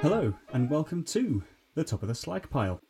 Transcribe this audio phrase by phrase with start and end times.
[0.00, 2.80] Hello, and welcome to the top of the slag pile.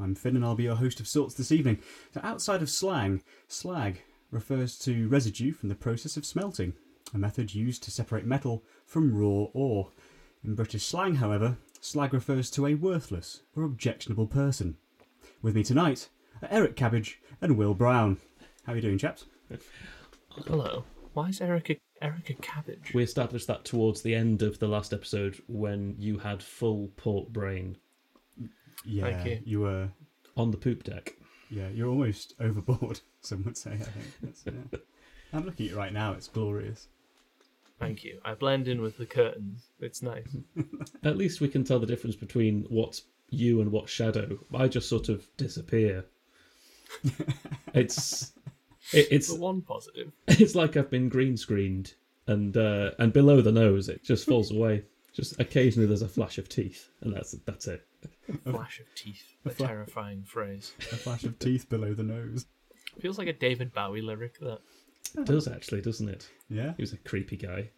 [0.00, 1.80] I'm Finn, and I'll be your host of sorts this evening.
[2.14, 4.00] So, outside of slang, slag
[4.30, 6.72] refers to residue from the process of smelting,
[7.12, 9.90] a method used to separate metal from raw ore.
[10.42, 14.78] In British slang, however, slag refers to a worthless or objectionable person.
[15.42, 16.08] With me tonight
[16.40, 18.16] are Eric Cabbage and Will Brown.
[18.64, 19.26] How are you doing, chaps?
[20.46, 20.84] Hello.
[21.12, 22.92] Why is Erica Erica Cabbage?
[22.94, 27.32] We established that towards the end of the last episode when you had full port
[27.32, 27.76] brain
[28.84, 29.40] Yeah, you.
[29.44, 29.88] you were.
[30.36, 31.14] on the poop deck.
[31.50, 33.00] Yeah, you're almost overboard.
[33.20, 33.72] Some would say.
[33.72, 34.06] I think.
[34.22, 34.78] That's, yeah.
[35.32, 36.12] I'm looking at it right now.
[36.12, 36.88] It's glorious.
[37.78, 38.20] Thank you.
[38.24, 39.68] I blend in with the curtains.
[39.80, 40.36] It's nice.
[41.04, 44.38] At least we can tell the difference between what's you and what's shadow.
[44.54, 46.04] I just sort of disappear.
[47.74, 48.32] it's
[48.92, 50.12] it, it's The one positive.
[50.28, 51.94] it's like I've been green screened,
[52.26, 54.84] and uh, and below the nose it just falls away.
[55.12, 57.86] Just occasionally there's a flash of teeth, and that's that's it.
[58.44, 59.24] Flash of teeth.
[59.44, 60.72] A fla- terrifying phrase.
[60.90, 62.46] A flash of teeth below the nose.
[63.00, 64.38] Feels like a David Bowie lyric.
[64.40, 64.60] That.
[65.16, 66.28] It does actually, doesn't it?
[66.48, 66.72] Yeah.
[66.76, 67.70] He was a creepy guy.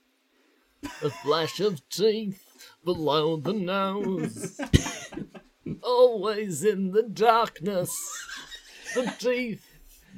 [1.02, 4.61] A flash of teeth below the nose.
[5.83, 7.91] Always in the darkness.
[8.94, 9.66] The teeth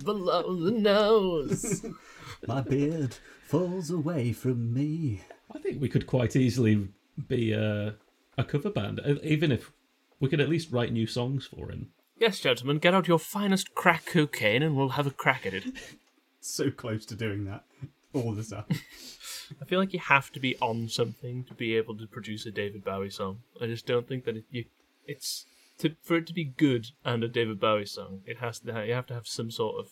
[0.04, 1.84] below the nose.
[2.46, 3.16] My beard
[3.46, 5.22] falls away from me.
[5.54, 6.88] I think we could quite easily
[7.28, 7.92] be uh,
[8.36, 9.72] a cover band, even if
[10.20, 11.90] we could at least write new songs for him.
[12.18, 15.64] Yes, gentlemen, get out your finest crack cocaine and we'll have a crack at it.
[16.38, 17.64] So close to doing that
[18.12, 18.66] all the time.
[19.60, 22.52] I feel like you have to be on something to be able to produce a
[22.52, 23.40] David Bowie song.
[23.60, 24.66] I just don't think that it, you,
[25.08, 25.46] it's
[25.78, 28.22] to, for it to be good and a David Bowie song.
[28.26, 29.90] It has to you have to have some sort of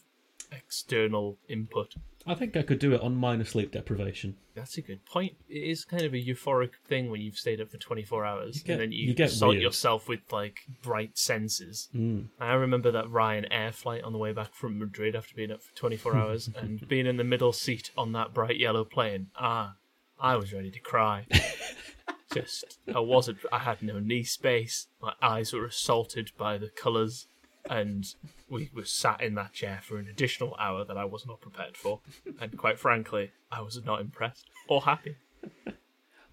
[0.53, 1.95] external input.
[2.27, 4.37] I think I could do it on minor sleep deprivation.
[4.55, 5.35] That's a good point.
[5.49, 8.73] It is kind of a euphoric thing when you've stayed up for 24 hours get-
[8.73, 9.63] and then you, you assault weird.
[9.63, 11.89] yourself with like bright senses.
[11.95, 12.29] Mm.
[12.41, 15.75] I remember that Ryanair flight on the way back from Madrid after being up for
[15.77, 19.27] 24 hours and being in the middle seat on that bright yellow plane.
[19.37, 19.75] Ah,
[20.19, 21.27] I was ready to cry.
[22.35, 24.89] Just, I wasn't, I had no knee space.
[25.01, 27.27] My eyes were assaulted by the colours,
[27.69, 28.07] and
[28.49, 31.77] we were sat in that chair for an additional hour that I was not prepared
[31.77, 32.01] for.
[32.41, 35.17] And quite frankly, I was not impressed or happy.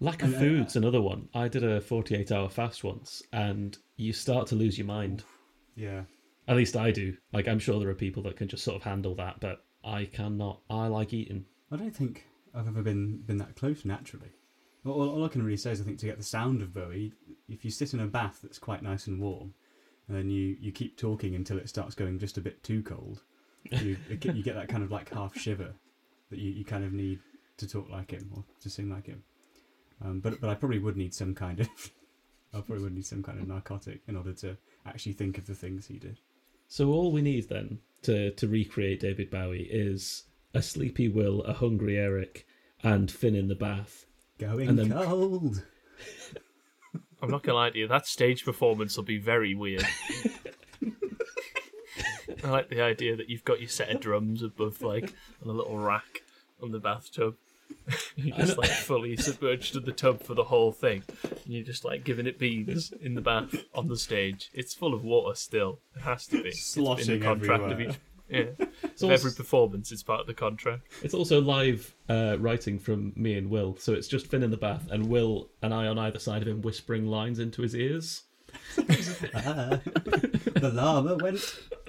[0.00, 1.28] Lack of food's another one.
[1.32, 5.22] I did a 48 hour fast once, and you start to lose your mind.
[5.76, 6.02] Yeah.
[6.48, 7.16] At least I do.
[7.32, 10.06] Like, I'm sure there are people that can just sort of handle that, but I
[10.06, 10.60] cannot.
[10.68, 11.44] I like eating.
[11.70, 14.30] I don't think I've ever been been that close naturally.
[14.84, 17.12] All, all- I can really say is I think to get the sound of Bowie,
[17.48, 19.54] if you sit in a bath that's quite nice and warm,
[20.08, 23.22] and then you, you keep talking until it starts going just a bit too cold,
[23.70, 25.72] you you get that kind of like half shiver
[26.30, 27.20] that you, you kind of need
[27.58, 29.22] to talk like him or to sing like him.
[30.04, 31.68] Um, but but I probably would need some kind of
[32.54, 35.54] I probably would need some kind of narcotic in order to actually think of the
[35.54, 36.18] things he did.
[36.68, 41.52] So, all we need then to, to recreate David Bowie is a sleepy Will, a
[41.52, 42.46] hungry Eric,
[42.82, 44.06] and Finn in the bath.
[44.42, 45.62] Going And then- cold.
[47.22, 49.86] I'm not gonna lie to you, that stage performance will be very weird.
[52.44, 55.52] I like the idea that you've got your set of drums above, like, on a
[55.52, 56.22] little rack
[56.60, 57.36] on the bathtub.
[58.16, 61.02] you're just like fully submerged in the tub for the whole thing.
[61.22, 64.50] And you're just like giving it beans in the bath on the stage.
[64.52, 65.78] It's full of water still.
[65.96, 66.48] It has to be.
[66.50, 67.88] It's in Sloshing the contract everywhere.
[67.88, 68.00] of each.
[68.32, 68.44] Yeah.
[68.94, 70.88] So Of every performance is part of the contract.
[71.02, 74.56] It's also live uh, writing from me and Will, so it's just Finn in the
[74.56, 78.24] bath and Will and I on either side of him whispering lines into his ears.
[79.34, 81.40] Ah, the llama went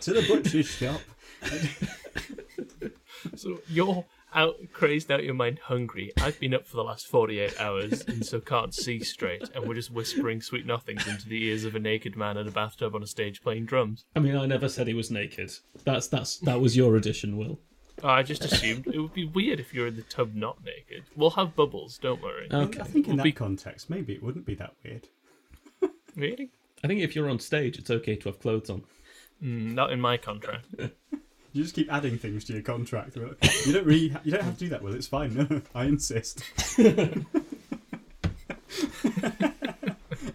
[0.02, 1.02] to the butcher's shop.
[3.36, 4.06] So you're
[4.36, 6.12] out crazed out your mind hungry.
[6.22, 9.76] I've been up for the last 48 hours and so can't see straight, and we're
[9.76, 13.04] just whispering sweet nothings into the ears of a naked man in a bathtub on
[13.04, 14.06] a stage playing drums.
[14.16, 15.52] I mean, I never said he was naked.
[15.84, 17.60] That's that's that was your addition, Will.
[18.04, 21.04] Oh, I just assumed it would be weird if you're in the tub not naked.
[21.16, 22.48] We'll have bubbles, don't worry.
[22.52, 22.80] Okay.
[22.82, 25.08] I think in Would that be- context, maybe it wouldn't be that weird.
[26.16, 26.52] Really?
[26.84, 28.84] I think if you're on stage, it's okay to have clothes on.
[29.42, 30.66] Mm, not in my contract.
[31.54, 33.16] You just keep adding things to your contract.
[33.16, 34.82] You don't really, you don't have to do that.
[34.82, 35.36] Well, it's fine.
[35.36, 36.44] No, I insist.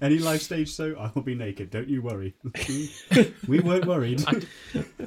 [0.01, 1.71] Any live stage show, I will be naked.
[1.71, 2.35] Don't you worry.
[3.49, 4.23] we weren't worried.
[4.29, 4.43] I,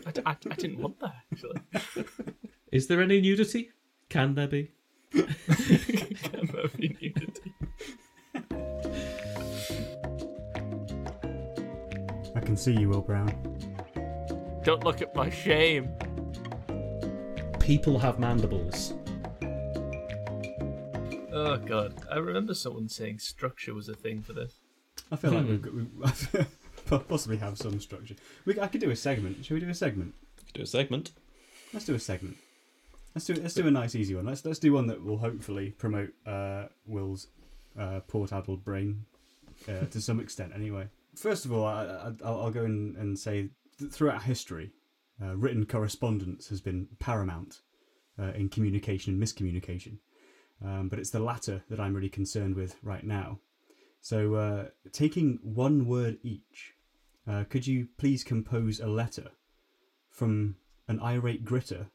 [0.06, 1.62] I, I, I didn't want that, actually.
[2.74, 3.72] Is there any nudity?
[4.10, 4.72] Can there be?
[5.14, 7.54] Can there be nudity?
[12.36, 13.51] I can see you, Will Brown.
[14.64, 15.90] Don't look at my shame.
[17.60, 18.94] People have mandibles.
[21.34, 24.54] Oh god, I remember someone saying structure was a thing for this.
[25.12, 25.50] I feel like Hmm.
[25.52, 25.74] we've got,
[26.90, 28.16] we possibly have some structure.
[28.46, 29.44] We, I could do a segment.
[29.46, 30.14] Should we do a segment?
[30.54, 31.12] Do a segment.
[31.74, 32.38] Let's do a segment.
[33.16, 34.26] Let's do let's do a nice easy one.
[34.26, 37.28] Let's let's do one that will hopefully promote uh, Will's
[37.80, 39.06] uh, port-addled brain
[39.68, 40.52] uh, to some extent.
[40.54, 43.50] Anyway, first of all, I, I, I'll, I'll go in and say
[43.90, 44.72] throughout history,
[45.22, 47.62] uh, written correspondence has been paramount
[48.20, 49.98] uh, in communication and miscommunication.
[50.64, 53.40] Um, but it's the latter that I'm really concerned with right now.
[54.02, 56.74] So, uh, taking one word each,
[57.28, 59.32] uh, could you please compose a letter
[60.10, 60.56] from
[60.88, 61.88] an irate gritter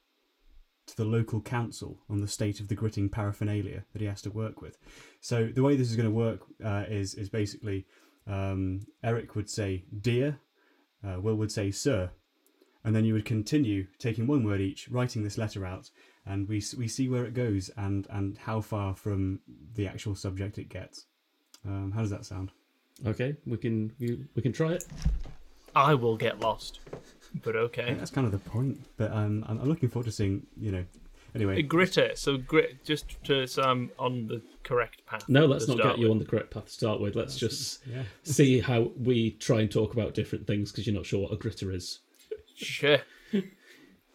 [0.87, 4.31] to the local council on the state of the gritting paraphernalia that he has to
[4.31, 4.79] work with?
[5.21, 7.87] So, the way this is going to work uh, is is basically
[8.27, 10.39] um, Eric would say "dear,"
[11.07, 12.11] uh, Will would say "sir,"
[12.85, 15.91] and then you would continue taking one word each, writing this letter out,
[16.25, 19.41] and we we see where it goes and and how far from
[19.75, 21.07] the actual subject it gets.
[21.65, 22.51] Um, how does that sound?
[23.07, 24.85] Okay, we can we, we can try it.
[25.75, 26.81] I will get lost,
[27.43, 27.85] but okay.
[27.85, 28.83] think that's kind of the point.
[28.97, 30.85] But um, I'm, I'm looking forward to seeing you know.
[31.35, 32.17] Anyway, A gritter.
[32.17, 32.85] So grit.
[32.85, 35.29] Just to so I'm on the correct path.
[35.29, 37.15] No, let's not start get you on the correct path to start with.
[37.15, 38.03] Let's just yeah.
[38.23, 41.37] see how we try and talk about different things because you're not sure what a
[41.37, 42.01] gritter is.
[42.55, 42.99] Sure.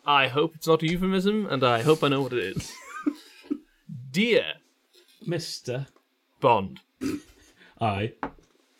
[0.05, 2.73] I hope it's not a euphemism, and I hope I know what it is.
[4.11, 4.53] Dear
[5.25, 5.87] Mister,
[6.39, 6.79] Bond,
[7.79, 8.13] I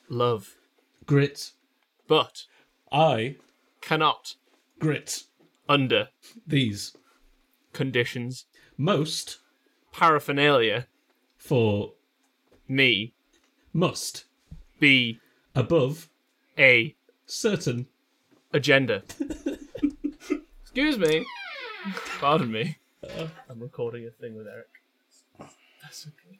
[0.10, 0.56] love,
[1.06, 1.51] grit.
[2.07, 2.45] but
[2.92, 3.36] I
[3.81, 4.36] cannot,
[4.80, 5.24] grit
[5.69, 6.10] under
[6.48, 6.98] these
[7.74, 8.46] conditions,
[8.78, 9.40] most
[9.92, 10.88] paraphernalia,
[11.38, 11.94] for
[12.68, 13.14] me
[13.74, 14.26] must
[14.80, 15.20] be
[15.56, 16.10] above
[16.58, 16.96] a
[17.26, 17.88] certain
[18.54, 19.04] agenda.
[20.62, 21.26] Excuse me.
[22.20, 22.78] Pardon me.
[23.50, 24.68] I'm recording a thing with Eric.
[25.82, 26.40] That's okay.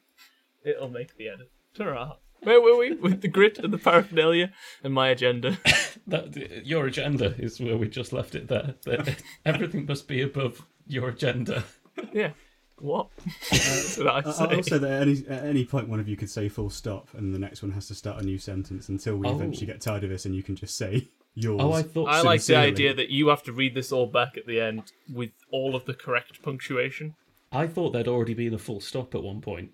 [0.64, 1.50] It'll make the edit.
[1.76, 2.16] Hurrah.
[2.42, 2.94] Where were we?
[2.94, 4.52] With the grit and the paraphernalia
[4.82, 5.58] and my agenda.
[6.06, 8.74] that your agenda is where we just left it there.
[8.84, 11.64] That everything must be above your agenda.
[12.12, 12.30] yeah.
[12.78, 13.08] What?
[13.50, 14.44] That's what I I- say.
[14.44, 17.08] I'll also that at any, at any point one of you could say full stop,
[17.14, 19.34] and the next one has to start a new sentence until we Oh.
[19.36, 21.60] eventually get tired of this, and you can just say yours.
[21.62, 22.66] Oh, I thought I like the sincerely.
[22.72, 25.84] idea that you have to read this all back at the end with all of
[25.84, 27.14] the correct punctuation.
[27.52, 29.70] I thought there'd already been a full stop at one point.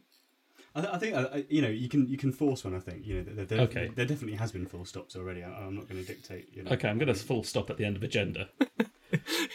[0.75, 2.75] I, th- I think uh, you know you can you can force one.
[2.75, 3.91] I think you know there, there, Okay.
[3.95, 5.43] there definitely has been full stops already.
[5.43, 6.51] I, I'm not going to dictate.
[6.53, 6.73] You know.
[6.73, 8.51] Okay, I'm gonna full stop at the end of agenda.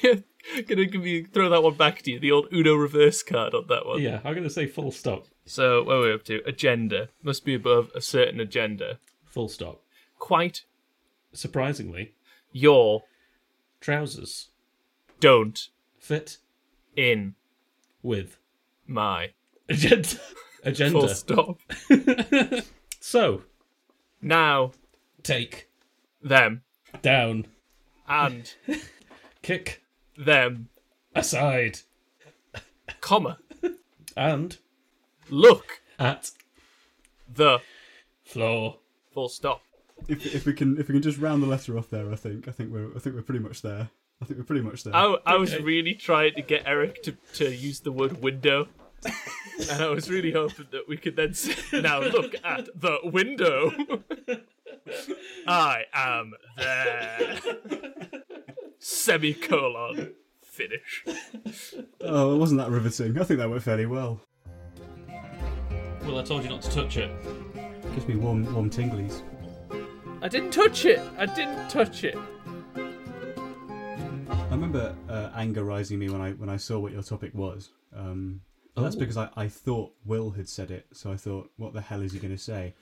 [0.01, 0.15] Yeah,
[0.67, 3.67] gonna give you throw that one back to you, the old Uno reverse card on
[3.67, 4.01] that one.
[4.01, 5.27] Yeah, I'm gonna say full stop.
[5.45, 6.41] So where are we up to?
[6.45, 8.99] Agenda must be above a certain agenda.
[9.25, 9.81] Full stop.
[10.19, 10.65] Quite
[11.35, 12.13] Surprisingly,
[12.51, 13.03] your
[13.81, 14.49] trousers
[15.19, 16.37] don't fit
[16.95, 17.33] in
[18.03, 18.37] with
[18.85, 19.31] my
[19.67, 20.09] agenda.
[20.65, 20.99] Agenda.
[20.99, 21.59] full stop.
[23.01, 23.43] So
[24.21, 24.71] Now
[25.23, 25.67] take
[26.21, 26.61] them
[27.01, 27.47] down,
[28.07, 28.53] and
[29.43, 29.83] kick
[30.17, 30.69] them,
[31.13, 31.81] aside,
[33.01, 33.37] comma,
[34.17, 34.57] and
[35.29, 36.31] look at
[37.31, 37.59] the
[38.23, 38.77] floor.
[39.13, 39.61] full stop.
[40.07, 42.47] If, if we can if we can just round the letter off there, I think
[42.47, 43.89] I think we're I think we're pretty much there.
[44.21, 44.95] I think we're pretty much there.
[44.95, 48.67] I, I was really trying to get Eric to, to use the word window.
[49.69, 53.71] and I was really hoping that we could then say, now look at the window.
[55.47, 57.39] I am there.
[58.83, 60.13] Semicolon.
[60.41, 61.05] Finish.
[62.01, 63.17] Oh, it wasn't that riveting.
[63.17, 64.19] I think that went fairly well.
[66.03, 67.09] Well, I told you not to touch it.
[67.95, 69.21] Gives me warm warm tinglies.
[70.21, 70.99] I didn't touch it.
[71.17, 72.17] I didn't touch it.
[72.75, 77.69] I remember uh, anger rising me when I when I saw what your topic was.
[77.95, 78.41] Um,
[78.75, 78.99] That's Oh.
[78.99, 82.11] because I, I thought Will had said it, so I thought, what the hell is
[82.11, 82.73] he going to say?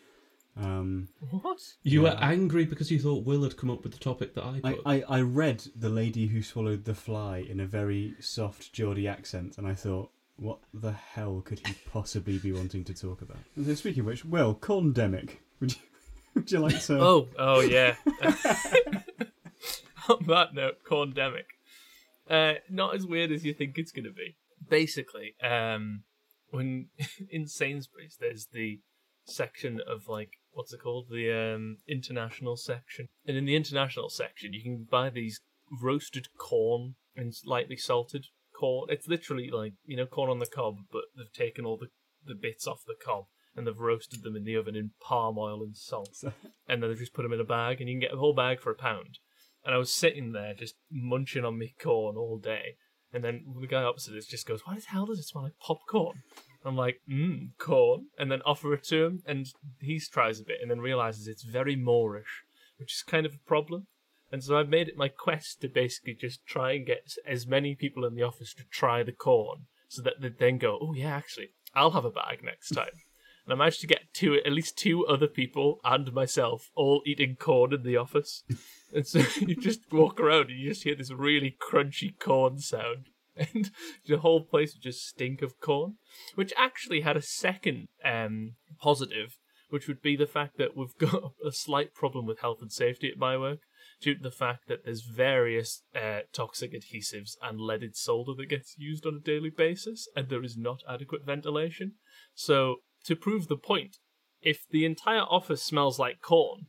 [0.57, 1.59] Um, What?
[1.83, 4.59] You were angry because you thought Will had come up with the topic that I
[4.63, 4.81] I, put.
[4.85, 9.57] I, I read The Lady Who Swallowed the Fly in a very soft Geordie accent,
[9.57, 13.37] and I thought, what the hell could he possibly be wanting to talk about?
[13.55, 15.81] And so speaking of which, Will, Corndemic, would you,
[16.35, 16.99] would you like to...
[16.99, 17.95] Oh, oh yeah.
[20.09, 21.45] On that note, Corndemic.
[22.29, 24.35] Uh, not as weird as you think it's going to be.
[24.67, 26.03] Basically, um,
[26.49, 26.87] when
[27.29, 28.79] in Sainsbury's, there's the
[29.25, 34.53] section of like what's it called, the um, international section, and in the international section,
[34.53, 35.39] you can buy these
[35.81, 38.25] roasted corn and lightly salted
[38.57, 38.87] corn.
[38.89, 41.87] It's literally like you know corn on the cob, but they've taken all the
[42.25, 45.61] the bits off the cob and they've roasted them in the oven in palm oil
[45.61, 46.15] and salt
[46.67, 48.35] and then they've just put them in a bag, and you can get a whole
[48.35, 49.19] bag for a pound.
[49.63, 52.77] And I was sitting there just munching on my corn all day,
[53.13, 55.57] and then the guy opposite us just goes, "Why the hell does it smell like
[55.59, 56.23] popcorn?"
[56.63, 59.47] I'm like, mmm, corn, and then offer it to him, and
[59.79, 62.43] he tries a bit, and then realizes it's very moreish,
[62.77, 63.87] which is kind of a problem.
[64.31, 67.75] And so I've made it my quest to basically just try and get as many
[67.75, 71.15] people in the office to try the corn, so that they then go, oh yeah,
[71.15, 72.93] actually, I'll have a bag next time.
[73.45, 77.35] And I managed to get two, at least two other people and myself all eating
[77.35, 78.43] corn in the office.
[78.93, 83.09] And so you just walk around and you just hear this really crunchy corn sound.
[83.41, 83.71] And
[84.07, 85.95] the whole place would just stink of corn.
[86.35, 89.37] Which actually had a second um, positive,
[89.69, 93.09] which would be the fact that we've got a slight problem with health and safety
[93.09, 93.59] at my work
[94.01, 98.75] due to the fact that there's various uh, toxic adhesives and leaded solder that gets
[98.77, 101.93] used on a daily basis, and there is not adequate ventilation.
[102.33, 103.97] So, to prove the point,
[104.41, 106.67] if the entire office smells like corn,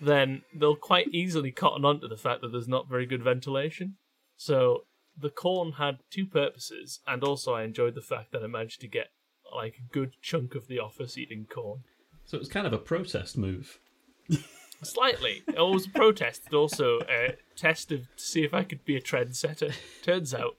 [0.00, 3.96] then they'll quite easily cotton on to the fact that there's not very good ventilation.
[4.36, 4.85] So,
[5.18, 8.88] the corn had two purposes, and also I enjoyed the fact that I managed to
[8.88, 9.08] get
[9.54, 11.80] like a good chunk of the office eating corn.
[12.24, 13.78] So it was kind of a protest move.
[14.82, 15.42] Slightly.
[15.48, 18.96] It was a protest, and also a test of to see if I could be
[18.96, 19.74] a trendsetter.
[20.02, 20.56] Turns out,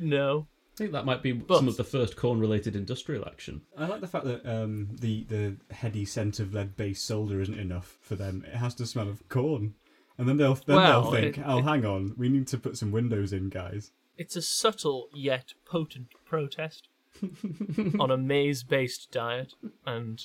[0.00, 0.48] no.
[0.74, 3.60] I think that might be But- some of the first corn-related industrial action.
[3.78, 7.96] I like the fact that um, the the heady scent of lead-based solder isn't enough
[8.00, 8.44] for them.
[8.46, 9.74] It has to smell of corn,
[10.18, 12.58] and then they'll then Well, they'll think, it- "Oh, it- hang on, we need to
[12.58, 16.88] put some windows in, guys." It's a subtle yet potent protest
[17.98, 19.54] on a maize-based diet,
[19.86, 20.24] and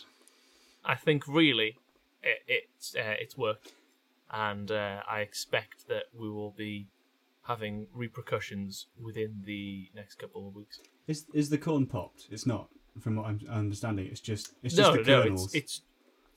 [0.85, 1.77] I think really
[2.23, 3.73] it, it's uh, it's worked,
[4.31, 6.87] and uh, I expect that we will be
[7.43, 10.79] having repercussions within the next couple of weeks.
[11.07, 12.27] Is is the corn popped?
[12.29, 12.69] It's not,
[12.99, 14.05] from what I'm understanding.
[14.05, 15.45] It's just it's no, just the no, kernels.
[15.55, 15.81] it's it's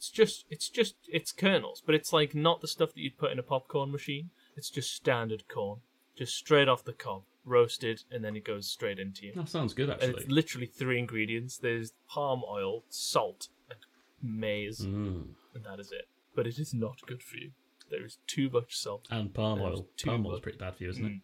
[0.03, 3.31] it's just it's just it's kernels, but it's like not the stuff that you'd put
[3.31, 4.31] in a popcorn machine.
[4.57, 5.79] It's just standard corn,
[6.19, 9.33] just straight off the cob, roasted, and then it goes straight into you.
[9.37, 10.23] That sounds good, And actually.
[10.25, 11.57] it's literally three ingredients.
[11.57, 13.79] There's palm oil, salt, and
[14.21, 15.35] maize, Mm.
[15.55, 16.09] and that is it.
[16.35, 17.53] But it is not good for you.
[17.89, 19.07] There is too much salt.
[19.09, 19.89] And palm There's oil.
[20.05, 20.43] Palm oil's much.
[20.43, 21.21] pretty bad for you, isn't it?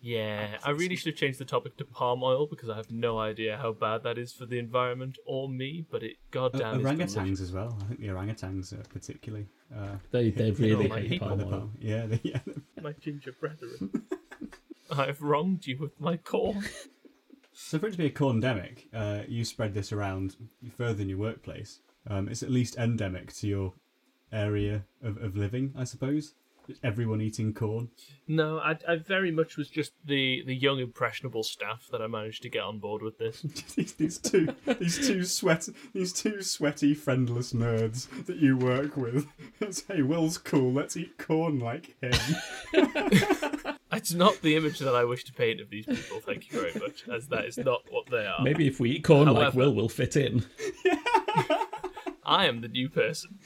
[0.00, 3.18] Yeah, I really should have changed the topic to palm oil because I have no
[3.18, 5.84] idea how bad that is for the environment or me.
[5.90, 7.14] But it O- goddamn is delicious.
[7.16, 7.76] orangutans as well.
[7.80, 9.46] I think the orangutans are particularly.
[9.76, 11.28] Uh, They they really my hate people.
[11.28, 11.50] palm oil.
[11.50, 11.72] palm.
[11.80, 12.40] Yeah, they, yeah.
[12.82, 14.06] my ginger brethren.
[14.90, 16.64] I've wronged you with my corn.
[17.60, 20.36] So for it to be a corndemic, uh, you spread this around
[20.76, 21.80] further than your workplace.
[22.08, 23.72] Um, it's at least endemic to your
[24.30, 26.34] area of, of living, I suppose.
[26.82, 27.88] Everyone eating corn.
[28.26, 32.42] No, I, I very much was just the, the young impressionable staff that I managed
[32.42, 33.40] to get on board with this.
[33.76, 39.26] these, these two, these two sweat, these two sweaty, friendless nerds that you work with.
[39.60, 40.72] It's, hey, Will's cool.
[40.72, 42.12] Let's eat corn like him.
[43.90, 46.20] It's not the image that I wish to paint of these people.
[46.20, 48.40] Thank you very much, as that is not what they are.
[48.42, 50.44] Maybe if we eat corn like Will, we'll fit in.
[52.28, 53.38] I am the new person.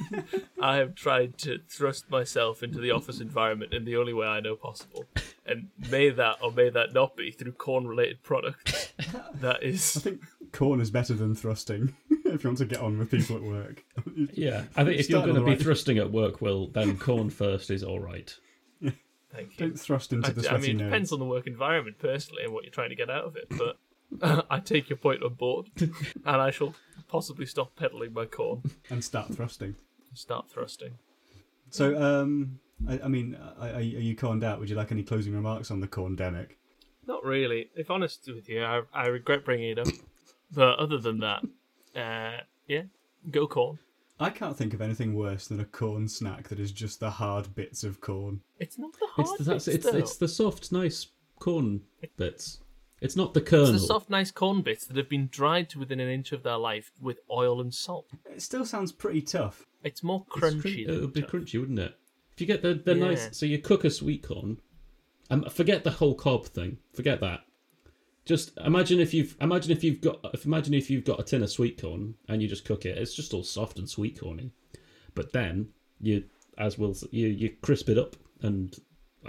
[0.60, 4.40] I have tried to thrust myself into the office environment in the only way I
[4.40, 5.06] know possible.
[5.46, 8.92] And may that or may that not be through corn related products.
[9.34, 9.96] That is.
[9.96, 13.36] I think corn is better than thrusting if you want to get on with people
[13.36, 13.84] at work.
[14.32, 17.30] Yeah, I think if you're going to be right- thrusting at work, Will, then corn
[17.30, 18.36] first is all right.
[18.82, 19.68] thank you.
[19.68, 20.86] Don't thrust into I, the I mean, it nerds.
[20.86, 23.46] depends on the work environment personally and what you're trying to get out of it,
[23.50, 23.78] but
[24.50, 25.92] I take your point on board, and
[26.26, 26.74] I shall
[27.08, 29.74] possibly stop peddling my corn and start thrusting.
[30.14, 30.98] start thrusting.
[31.70, 34.58] So, um, I, I mean, are, are you corned out?
[34.60, 36.50] Would you like any closing remarks on the corndemic?
[37.06, 37.70] Not really.
[37.74, 39.88] If honest with you, I, I regret bringing it up,
[40.52, 41.42] but other than that,
[41.96, 42.82] uh, yeah,
[43.30, 43.78] go corn.
[44.20, 47.54] I can't think of anything worse than a corn snack that is just the hard
[47.54, 48.40] bits of corn.
[48.58, 49.98] It's not the hard It's the, bits, it's, though.
[49.98, 51.06] it's the soft, nice
[51.38, 51.82] corn
[52.16, 52.58] bits.
[53.00, 53.74] It's not the kernel.
[53.74, 56.42] It's the soft, nice corn bits that have been dried to within an inch of
[56.42, 58.06] their life with oil and salt.
[58.28, 59.66] It still sounds pretty tough.
[59.84, 60.86] It's more It's crunchy.
[60.86, 61.30] than It would be tough.
[61.30, 61.94] crunchy, wouldn't it?
[62.32, 63.04] If you get the, the Yeah.
[63.08, 64.60] nice, so you cook a sweet corn,
[65.30, 66.78] um, forget the whole cob thing.
[66.92, 67.40] Forget that.
[68.24, 71.42] Just imagine if you've imagine if you've got if imagine if you've got a tin
[71.42, 72.98] of sweet corn and you just cook it.
[72.98, 74.50] It's just all soft and sweet corny.
[75.14, 75.68] But then
[76.00, 76.24] you,
[76.58, 78.76] as will you you crisp it up and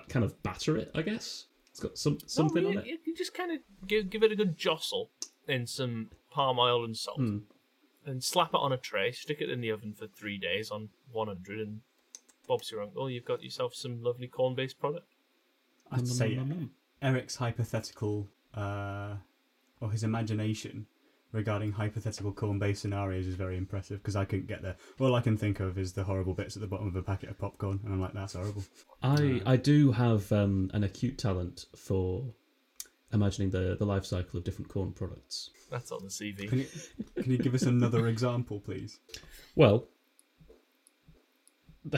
[0.10, 0.92] kind of batter it.
[0.94, 1.46] I guess
[1.80, 2.78] it's got some Not something really.
[2.78, 2.88] on it.
[2.88, 5.10] You- You just kind of give, give it a good jostle
[5.48, 7.40] in some palm oil and salt, Hmm.
[8.06, 9.12] and slap it on a tray.
[9.12, 11.82] Stick it in the oven for three days on 100, and
[12.48, 13.10] Bob's your uncle.
[13.10, 15.08] You've got yourself some lovely corn-based product.
[15.92, 16.72] I'd say nom.
[17.02, 19.16] Eric's hypothetical, uh,
[19.80, 20.88] or his imagination
[21.32, 24.76] regarding hypothetical corn-based scenarios is very impressive because I couldn't get there.
[25.00, 27.30] All I can think of is the horrible bits at the bottom of a packet
[27.30, 28.64] of popcorn, and I'm like, that's horrible.
[29.04, 32.24] I I do have um, an acute talent for
[33.14, 35.52] imagining the the life cycle of different corn products.
[35.70, 36.50] That's on the CV.
[36.50, 36.68] Can you,
[37.22, 39.00] can you give us another example, please?
[39.56, 39.88] Well,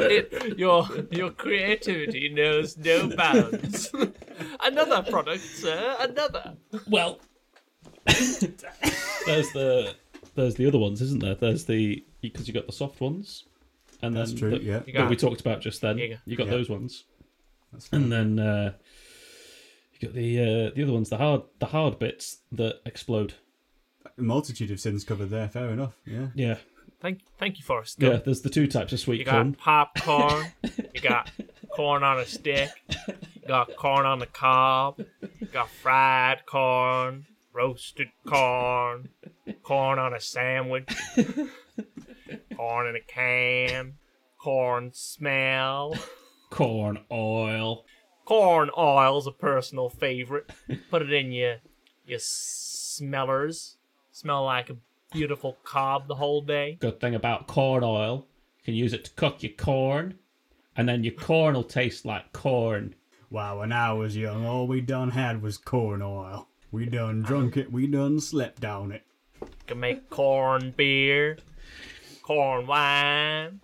[0.00, 3.90] It, your your creativity knows no bounds.
[4.62, 5.96] another product, sir.
[6.00, 6.54] Another.
[6.88, 7.20] well,
[8.04, 9.94] there's the
[10.34, 11.34] there's the other ones, isn't there?
[11.34, 13.44] There's the because you got the soft ones,
[14.02, 14.50] and That's then true.
[14.50, 15.98] the- yeah, You that got we talked about just then.
[15.98, 16.16] Yeah.
[16.24, 16.52] You got Yeah.
[16.52, 17.04] those ones,
[17.72, 18.72] that's and then uh,
[19.94, 23.34] you got the uh, the other ones, the hard the hard bits that explode.
[24.18, 25.48] a multitude of sins covered there.
[25.48, 25.96] Fair enough.
[26.06, 26.28] Yeah.
[26.34, 26.56] Yeah,
[27.02, 28.00] Thank thank you, Forrest.
[28.00, 28.18] yeah.
[28.24, 29.54] There's the two types of sweet You got corn.
[29.54, 30.46] popcorn.
[30.94, 31.30] you got
[31.74, 32.70] corn on a stick.
[32.88, 35.04] You got corn on the cob.
[35.40, 39.08] You got fried corn, roasted corn,
[39.64, 40.88] corn on a sandwich,
[42.56, 43.94] corn in a can,
[44.38, 45.96] corn smell.
[46.50, 47.84] Corn oil.
[48.24, 50.48] Corn oil's a personal favorite.
[50.88, 51.56] Put it in your
[52.06, 53.76] your smellers.
[54.12, 54.76] Smell like a
[55.12, 56.76] beautiful cob the whole day.
[56.80, 58.26] Good thing about corn oil,
[58.58, 60.18] you can use it to cook your corn,
[60.76, 62.94] and then your corn will taste like corn.
[63.30, 66.48] Wow, when I was young, all we done had was corn oil.
[66.70, 69.04] We done drunk it, we done slept on it.
[69.66, 71.38] can make corn beer,
[72.22, 73.60] corn wine,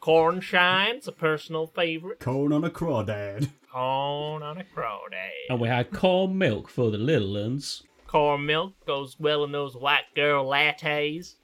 [0.00, 2.20] corn shine's a personal favorite.
[2.20, 3.50] Corn on a crawdad.
[3.72, 5.30] Corn on a crow day.
[5.48, 7.84] And we had corn milk for the little uns.
[8.10, 11.36] Corn milk goes well in those white girl lattes.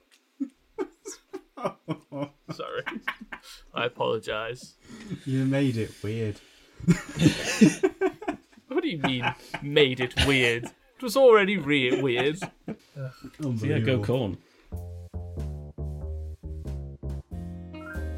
[2.51, 2.83] Sorry.
[3.73, 4.73] I apologize.
[5.25, 6.35] You made it weird.
[8.67, 9.25] What do you mean,
[9.63, 10.65] made it weird?
[10.65, 12.37] It was already re- weird.
[12.37, 12.49] So
[13.63, 14.37] yeah, go corn.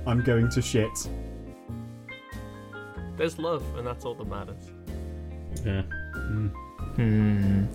[0.06, 1.08] I'm going to shit.
[3.16, 4.70] There's love, and that's all that matters.
[5.64, 5.84] Yeah.
[6.96, 7.66] Hmm.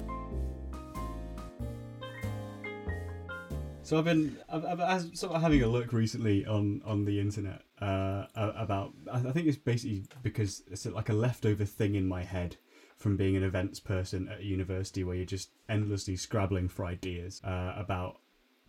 [3.85, 7.61] So I've been I've, I've, sort of having a look recently on on the internet
[7.83, 12.57] uh, about I think it's basically because it's like a leftover thing in my head
[12.97, 17.75] from being an events person at university where you're just endlessly scrabbling for ideas uh,
[17.77, 18.20] about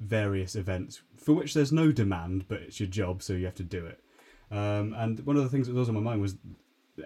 [0.02, 3.64] various events for which there's no demand but it's your job so you have to
[3.64, 4.02] do it.
[4.52, 6.36] Um, and one of the things that was on my mind was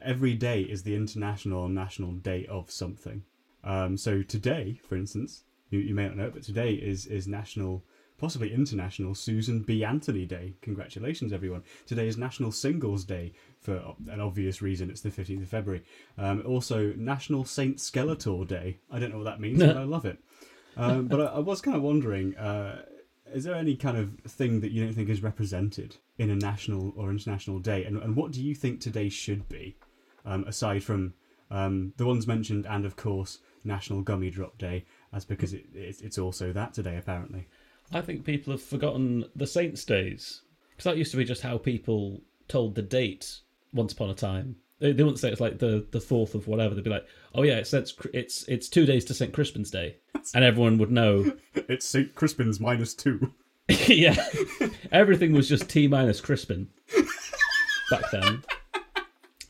[0.01, 3.23] every day is the international and national day of something.
[3.63, 7.83] Um, so today, for instance, you, you may not know, but today is is National,
[8.19, 9.83] possibly International Susan B.
[9.83, 10.53] Anthony Day.
[10.61, 11.63] Congratulations, everyone!
[11.85, 14.89] Today is National Singles Day for an obvious reason.
[14.89, 15.83] It's the fifteenth of February.
[16.17, 18.77] Um, also, National Saint Skeletor Day.
[18.91, 20.19] I don't know what that means, but I love it.
[20.77, 22.35] Um, but I, I was kind of wondering.
[22.37, 22.83] Uh,
[23.33, 26.93] is there any kind of thing that you don't think is represented in a national
[26.97, 27.85] or international day?
[27.85, 29.77] And, and what do you think today should be,
[30.25, 31.13] um, aside from
[31.51, 36.17] um, the ones mentioned, and of course, National Gummy Drop Day, as because it, it's
[36.17, 37.47] also that today, apparently.
[37.91, 41.57] I think people have forgotten the Saints' Days because that used to be just how
[41.57, 43.39] people told the date
[43.73, 44.55] once upon a time.
[44.79, 46.73] They, they wouldn't say it's like the the fourth of whatever.
[46.73, 49.97] They'd be like, "Oh yeah, it's it's it's, it's two days to Saint Crispin's Day,"
[50.33, 51.33] and everyone would know.
[51.67, 52.15] It's St.
[52.15, 53.31] Crispin's minus two.
[53.69, 54.15] yeah,
[54.91, 56.69] everything was just T minus Crispin
[57.91, 58.43] back then.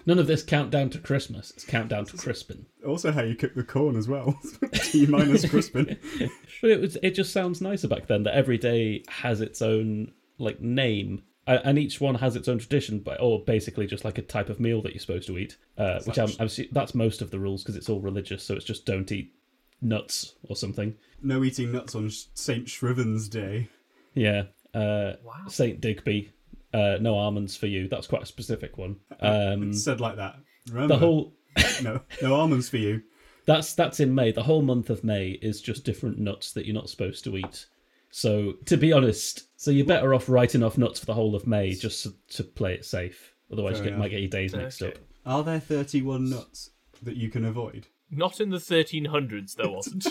[0.10, 1.52] None of this countdown to Christmas.
[1.52, 2.65] It's countdown to Crispin.
[2.84, 4.39] Also, how you cook the corn as well.
[4.74, 6.00] T minus Crispin.
[6.62, 10.12] But it was it just sounds nicer back then that every day has its own
[10.39, 11.22] like name.
[11.45, 14.60] And each one has its own tradition, but or basically just like a type of
[14.60, 15.58] meal that you're supposed to eat.
[15.78, 18.43] Uh, which I'm, I'm that's most of the rules because it's all religious.
[18.43, 19.32] So it's just don't eat
[19.80, 20.95] nuts or something.
[21.22, 22.67] No eating nuts on St.
[22.67, 23.69] Shriven's Day.
[24.15, 24.45] Yeah.
[24.74, 25.48] Uh, Wow.
[25.50, 26.32] Saint Digby.
[26.73, 27.88] Uh, no almonds for you.
[27.88, 28.97] That's quite a specific one.
[29.21, 30.36] Um, It's said like that.
[30.71, 30.93] Remember?
[30.95, 31.34] the whole
[31.84, 33.01] no, no almonds for you.
[33.45, 34.32] That's that's in May.
[34.32, 37.65] The whole month of May is just different nuts that you're not supposed to eat.
[38.12, 41.47] So to be honest, so you're better off writing off nuts for the whole of
[41.47, 43.34] May just to, to play it safe.
[43.51, 44.93] Otherwise, Fair you get, might get your days mixed Okay.
[44.93, 44.99] up.
[45.25, 46.69] Are there 31 nuts
[47.01, 47.88] that you can avoid?
[48.12, 50.08] Not in the 1300s, there wasn't.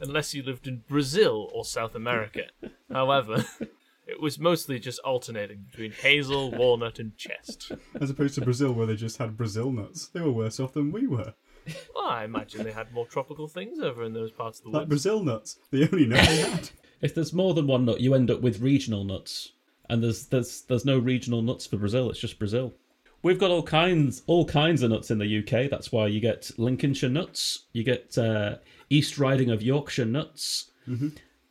[0.00, 2.42] Unless you lived in Brazil or South America.
[2.92, 3.44] However,
[4.06, 7.72] it was mostly just alternating between hazel, walnut, and chest.
[8.00, 10.08] As opposed to Brazil, where they just had Brazil nuts.
[10.08, 11.34] They were worse off than we were.
[11.94, 14.82] Well, I imagine they had more tropical things over in those parts of the world.
[14.82, 14.88] Like.
[14.88, 15.58] Brazil nuts.
[15.70, 16.70] The only nut they had.
[17.00, 19.52] If there's more than one nut, you end up with regional nuts,
[19.88, 22.10] and there's there's there's no regional nuts for Brazil.
[22.10, 22.74] It's just Brazil.
[23.22, 25.70] We've got all kinds all kinds of nuts in the UK.
[25.70, 28.56] That's why you get Lincolnshire nuts, you get uh,
[28.90, 30.70] East Riding of Yorkshire nuts.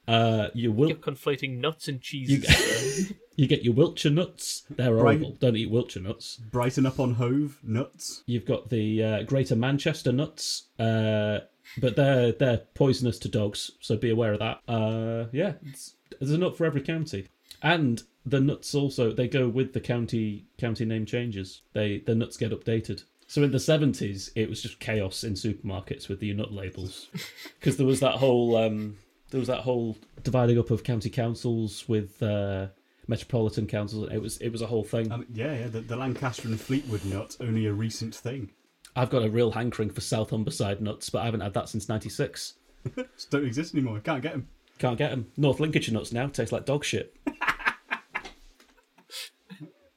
[0.07, 3.11] Uh, you will You're conflating nuts and cheeses.
[3.35, 4.61] You get your Wiltshire nuts.
[4.69, 5.17] They're Right.
[5.17, 5.37] horrible.
[5.39, 6.35] Don't eat Wiltshire nuts.
[6.51, 8.21] Brighton up on Hove nuts.
[8.27, 11.39] You've got the uh, Greater Manchester nuts, uh,
[11.79, 14.59] but they're they're poisonous to dogs, so be aware of that.
[14.67, 17.27] Uh, yeah, it's, there's a nut for every county,
[17.63, 21.63] and the nuts also they go with the county county name changes.
[21.73, 23.03] They the nuts get updated.
[23.25, 27.07] So in the seventies, it was just chaos in supermarkets with the nut labels,
[27.59, 28.97] because there was that whole um,
[29.33, 32.67] there was that whole dividing up of county councils with uh,
[33.07, 34.09] metropolitan councils.
[34.11, 35.11] It was it was a whole thing.
[35.11, 35.67] Um, yeah, yeah.
[35.67, 38.51] The, the Lancaster and Fleetwood nut only a recent thing.
[38.95, 41.89] I've got a real hankering for South Humberside nuts, but I haven't had that since
[41.89, 42.53] '96.
[43.31, 43.99] Don't exist anymore.
[44.01, 44.47] Can't get them.
[44.77, 45.31] Can't get them.
[45.35, 47.15] North Lincolnshire nuts now taste like dog shit.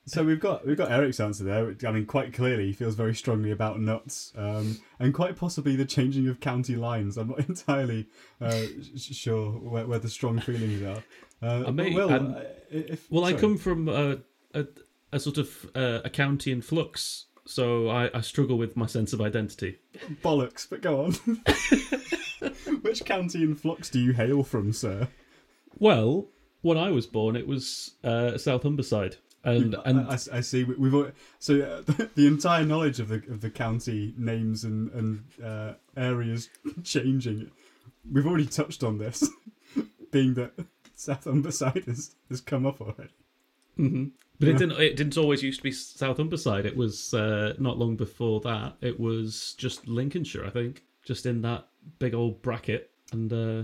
[0.08, 1.66] So we've got we've got Eric's answer there.
[1.66, 5.74] which, I mean, quite clearly, he feels very strongly about nuts, um, and quite possibly
[5.74, 7.16] the changing of county lines.
[7.16, 8.06] I'm not entirely
[8.40, 8.62] uh,
[8.96, 11.02] sure where, where the strong feelings are.
[11.42, 12.40] Uh, I may- well, um, uh,
[12.70, 14.18] if, Well, I come from a,
[14.54, 14.66] a,
[15.12, 19.12] a sort of uh, a county in flux, so I, I struggle with my sense
[19.12, 19.78] of identity.
[20.22, 21.12] bollocks, but go on.
[22.82, 25.08] Which county in flux do you hail from, sir?
[25.78, 26.28] Well,
[26.62, 30.64] when I was born, it was uh, South Humberside, and and I, I- I see.
[30.64, 31.82] we- We've al- so uh,
[32.14, 36.48] the entire knowledge of the of the county names and and uh, areas
[36.84, 37.50] changing.
[38.10, 39.28] We've already touched on this,
[40.10, 40.52] being that
[40.94, 43.10] South Humberside has has come up already.
[43.78, 44.12] Mhm.
[44.38, 46.64] but it didn't it didn't always used to be South Humberside.
[46.64, 48.76] It was uh, not long before that.
[48.80, 51.66] It was just Lincolnshire, I think, just in that
[51.98, 53.32] big old bracket, and.
[53.32, 53.62] Uh,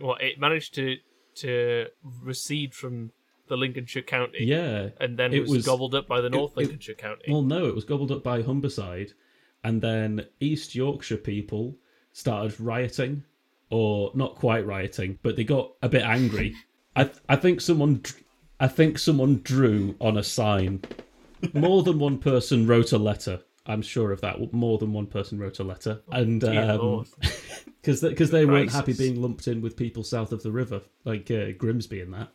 [0.00, 0.96] Well, it managed to
[1.36, 1.86] to
[2.22, 3.10] recede from
[3.48, 6.58] the Lincolnshire county, Yeah, and then it was, was- gobbled up by the North it-
[6.58, 7.24] Lincolnshire county.
[7.32, 9.12] Well, no, it was gobbled up by Humberside,
[9.62, 11.76] and then East Yorkshire people
[12.12, 13.24] started rioting,
[13.70, 16.54] or not quite rioting, but they got a bit angry.
[16.96, 18.02] I I think someone
[18.60, 20.82] I think someone drew on a sign.
[21.52, 23.40] More than one person wrote a letter.
[23.66, 24.52] I'm sure of that.
[24.52, 27.06] More than one person wrote a letter, and Dear um,
[27.80, 31.30] because because they weren't happy being lumped in with people south of the river, like
[31.30, 32.28] uh, Grimsby and that,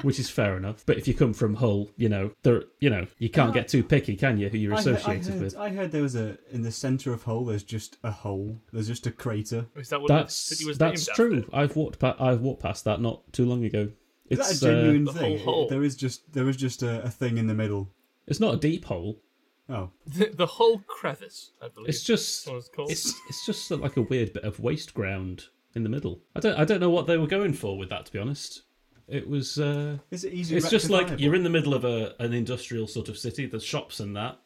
[0.00, 0.84] which is fair enough.
[0.86, 3.82] But if you come from Hull, you know, there, you know, you can't get too
[3.84, 4.48] picky, can you?
[4.48, 5.56] Who you're I heard, I, associated heard, with?
[5.56, 7.44] I heard there was a in the centre of Hull.
[7.44, 8.56] There's just a hole.
[8.72, 9.66] There's just a crater.
[9.76, 11.38] Is that what That's the city was that's named true.
[11.44, 11.56] after?
[11.56, 13.90] I've walked pa- I've walked past that not too long ago.
[14.30, 15.38] Is It's that a genuine The thing?
[15.38, 15.68] whole hole.
[15.68, 17.88] There is just there is just a, a thing in the middle.
[17.90, 17.94] uh,
[18.28, 19.20] it's not a deep hole.
[19.68, 21.88] Oh, The, the whole crevice, I believe.
[21.90, 22.90] It's just what it's called.
[22.90, 26.20] it's it's just like a weird bit of waste ground in the middle.
[26.34, 28.06] I don't I don't know what they were going for with that.
[28.06, 28.62] To be honest,
[29.08, 29.58] it was.
[29.58, 30.56] Uh, is it easy?
[30.56, 33.46] it's just like you're in the middle of a an industrial sort of city.
[33.46, 34.38] There's shops and that,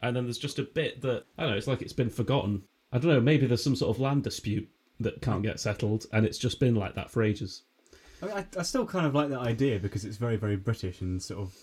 [0.00, 1.56] and then there's just a bit that I don't know.
[1.58, 2.62] It's like it's been forgotten.
[2.92, 3.20] I don't know.
[3.20, 4.68] Maybe there's some sort of land dispute
[5.00, 7.62] that can't get settled, and it's just been like that for ages.
[8.22, 11.00] I, mean, I, I still kind of like that idea because it's very, very British
[11.00, 11.54] and sort of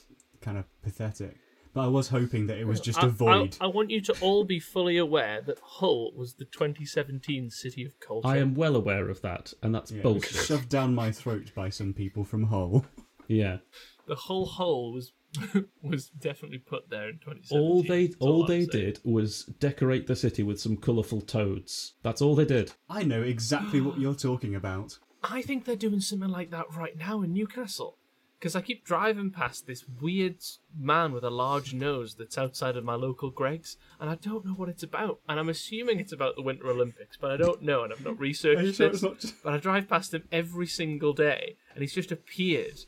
[0.41, 1.38] kind of pathetic.
[1.73, 3.57] But I was hoping that it was just I, a void.
[3.59, 7.83] I, I want you to all be fully aware that Hull was the 2017 City
[7.83, 8.27] of Culture.
[8.27, 10.45] I am well aware of that, and that's Yeah, it was bullshit.
[10.45, 12.86] shoved down my throat by some people from Hull.
[13.27, 13.57] Yeah.
[14.05, 15.13] The whole Hull was
[15.81, 17.57] was definitely put there in 2017.
[17.59, 21.93] All they That's all I'm they did was decorate the city with some colourful toads.
[22.03, 22.73] That's all they did.
[22.89, 24.99] I know exactly what you're talking about.
[25.23, 27.97] I think they're doing something like that right now in Newcastle.
[28.43, 30.36] Because I keep driving past this weird
[30.77, 34.51] man with a large nose that's outside of my local Greggs, and I don't know
[34.51, 35.21] what it's about.
[35.29, 38.19] And I'm assuming it's about the Winter Olympics, but I don't know, and I've not
[38.19, 39.01] researched sure it.
[39.01, 39.41] not just?
[39.45, 42.82] But I drive past him every single day, and he's just appeared,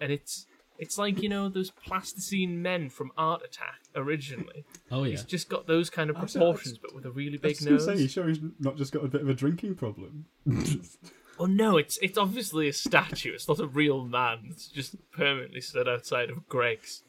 [0.00, 0.46] and it's
[0.78, 4.64] it's like you know those plasticine men from Art Attack originally.
[4.92, 5.10] Oh yeah.
[5.10, 7.40] He's just got those kind of I was- proportions, but with a really I was
[7.40, 7.84] big just gonna nose.
[7.84, 10.26] say, you sure he's not just got a bit of a drinking problem?
[11.40, 13.32] Oh no, it's it's obviously a statue.
[13.32, 14.48] It's not a real man.
[14.50, 17.02] It's just permanently stood outside of Greggs.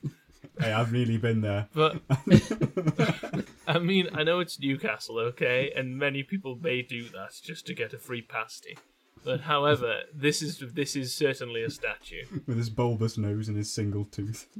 [0.57, 1.67] hey, I've really been there.
[1.73, 2.01] But
[3.67, 7.73] I mean, I know it's Newcastle, okay, and many people may do that just to
[7.73, 8.77] get a free pasty.
[9.25, 12.23] But however, this is this is certainly a statue.
[12.47, 14.47] with his bulbous nose and his single tooth.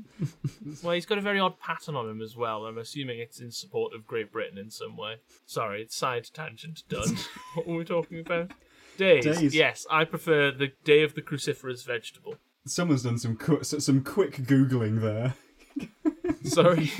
[0.83, 2.65] Well, he's got a very odd pattern on him as well.
[2.65, 5.17] I'm assuming it's in support of Great Britain in some way.
[5.45, 7.17] Sorry, it's side tangent done.
[7.55, 8.51] what were we talking about?
[8.97, 9.25] Days.
[9.25, 9.55] Days.
[9.55, 12.35] Yes, I prefer the day of the cruciferous vegetable.
[12.65, 15.33] Someone's done some qu- some quick googling there.
[16.43, 16.91] Sorry.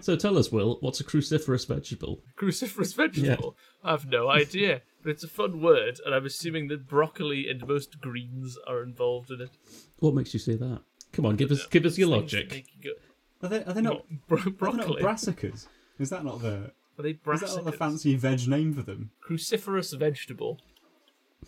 [0.00, 2.22] So tell us, Will, what's a cruciferous vegetable?
[2.36, 3.56] cruciferous vegetable.
[3.82, 7.66] I have no idea, but it's a fun word, and I'm assuming that broccoli and
[7.66, 9.50] most greens are involved in it.
[9.98, 10.80] What makes you say that?
[11.12, 12.66] Come on, give us give us your Things logic.
[12.82, 14.04] you go- Are they, are they not?
[14.28, 15.66] Bro- Are they not brassicas?
[15.98, 16.72] Is that not the?
[16.98, 17.42] are they brassicas?
[17.44, 19.10] Is that not the fancy veg name for them?
[19.28, 20.60] Cruciferous vegetable.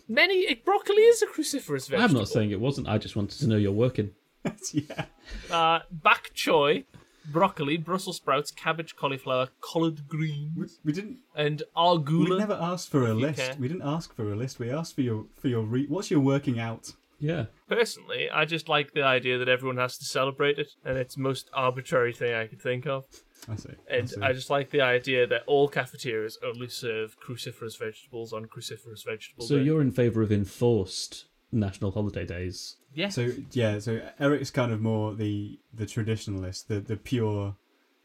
[0.07, 2.03] Many broccoli is a cruciferous vegetable.
[2.03, 2.87] I'm not saying it wasn't.
[2.87, 4.11] I just wanted to know you're working.
[4.73, 5.05] yeah.
[5.49, 6.83] Uh, bak choy,
[7.31, 11.19] broccoli, Brussels sprouts, cabbage, cauliflower, collard We, greens, we didn't.
[11.35, 13.39] and We never asked for a list.
[13.39, 13.55] care.
[13.57, 14.59] We didn't ask for a list.
[14.59, 16.91] We asked for your for your re- what's your working out.
[17.23, 17.45] Yeah.
[17.69, 21.21] Personally, I just like the idea that everyone has to celebrate it, and it's the
[21.21, 23.05] most arbitrary thing I could think of.
[23.49, 23.69] I see.
[23.89, 24.21] And see.
[24.21, 29.45] I just like the idea that all cafeterias only serve cruciferous vegetables on cruciferous vegetable
[29.45, 29.63] So day.
[29.63, 32.77] you're in favour of enforced national holiday days.
[32.93, 37.55] yeah, So yeah, so Eric's kind of more the the traditionalist, the the pure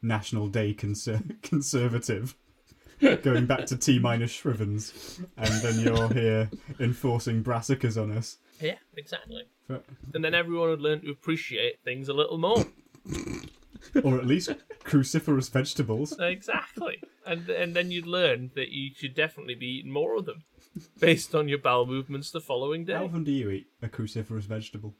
[0.01, 2.35] National Day conser- conservative,
[3.21, 8.37] going back to T minus Shrivens, and then you're here enforcing brassicas on us.
[8.59, 9.43] Yeah, exactly.
[10.13, 12.65] And then everyone would learn to appreciate things a little more.
[14.03, 14.51] or at least
[14.83, 16.17] cruciferous vegetables.
[16.19, 17.01] exactly.
[17.25, 20.43] And and then you'd learn that you should definitely be eating more of them,
[20.99, 22.93] based on your bowel movements the following day.
[22.93, 24.95] How often do you eat a cruciferous vegetable?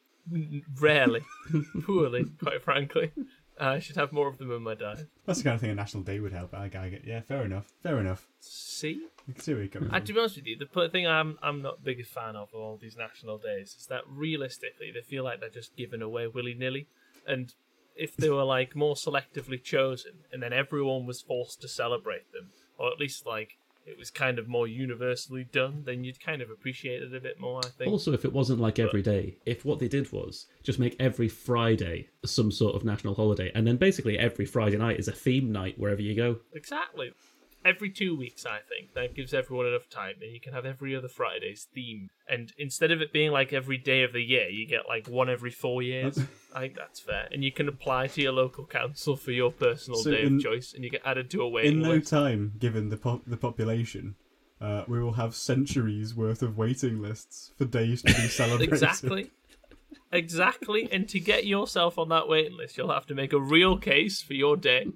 [0.80, 1.22] Rarely,
[1.84, 3.12] poorly, quite frankly.
[3.60, 5.08] I should have more of them in my diet.
[5.26, 6.54] That's the kind of thing a National Day would help.
[6.54, 7.04] I, I get.
[7.06, 7.68] Yeah, fair enough.
[7.84, 8.28] Fair enough.
[8.40, 10.06] See, I can see where you're coming Uh, from.
[10.06, 12.60] to be honest with you, the thing I'm I'm not big a fan of of
[12.60, 16.54] all these national days is that realistically they feel like they're just given away willy
[16.54, 16.88] nilly,
[17.28, 17.54] and
[17.96, 22.50] if they were like more selectively chosen and then everyone was forced to celebrate them,
[22.78, 23.58] or at least like
[23.90, 27.40] it was kind of more universally done, then you'd kind of appreciate it a bit
[27.40, 27.60] more.
[27.64, 27.92] I think.
[27.92, 31.28] Also, if it wasn't like every day, if what they did was just make every
[31.28, 35.52] Friday some sort of national holiday, and then basically every Friday night is a theme
[35.52, 36.38] night wherever you go.
[36.54, 37.12] Exactly.
[37.66, 40.96] Every two weeks, I think that gives everyone enough time, and you can have every
[40.96, 42.10] other Friday's theme.
[42.28, 45.30] And instead of it being like every day of the year, you get like one
[45.30, 46.18] every four years.
[46.56, 50.00] I think that's fair, and you can apply to your local council for your personal
[50.00, 51.92] So day in- of choice, and you get added to a waiting list.
[51.92, 54.16] In no time, given the po- the population,
[54.62, 58.72] uh, we will have centuries worth of waiting lists for days to be celebrated.
[58.74, 59.32] Exactly.
[60.12, 63.78] Exactly, and to get yourself on that waiting list, you'll have to make a real
[63.78, 64.88] case for your day,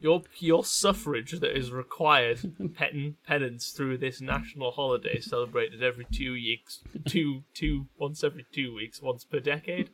[0.00, 6.32] your your suffrage that is required pen, penance through this national holiday celebrated every two
[6.32, 9.90] weeks, two two once every two weeks, once per decade.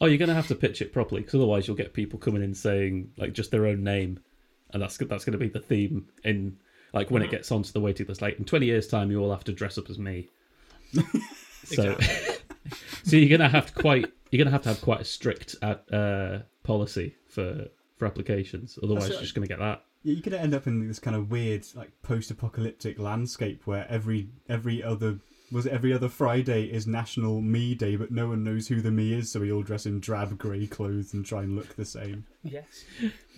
[0.00, 2.42] Oh, you're going to have to pitch it properly, because otherwise you'll get people coming
[2.42, 4.20] in saying like just their own name,
[4.72, 6.56] and that's that's going to be the theme in
[6.94, 8.22] like when it gets onto the waiting list.
[8.22, 10.28] Like in 20 years' time, you all have to dress up as me.
[11.64, 11.96] so,
[13.04, 15.04] so you're going to have to quite you're going to have to have quite a
[15.04, 17.68] strict uh, policy for
[18.00, 18.78] for applications.
[18.82, 19.84] Otherwise, That's you're just going to get that.
[20.02, 24.30] Yeah, you could end up in this kind of weird, like post-apocalyptic landscape where every
[24.48, 25.20] every other
[25.52, 28.90] was it every other Friday is National Me Day, but no one knows who the
[28.90, 31.84] me is, so we all dress in drab grey clothes and try and look the
[31.84, 32.84] same Yes,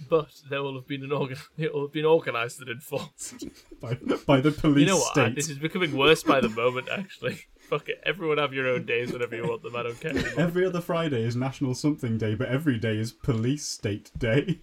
[0.09, 1.39] but there will have been an organ.
[1.59, 3.45] It will have been organised and enforced.
[3.81, 3.95] by
[4.27, 5.13] by the police You know what?
[5.13, 5.35] state.
[5.35, 6.89] This is becoming worse by the moment.
[6.89, 7.41] Actually,
[7.73, 8.03] fuck it.
[8.05, 9.75] Everyone have your own days whenever you want them.
[9.75, 10.11] I don't care.
[10.11, 10.33] Anymore.
[10.37, 14.61] Every other Friday is National Something Day, but every day is Police State Day.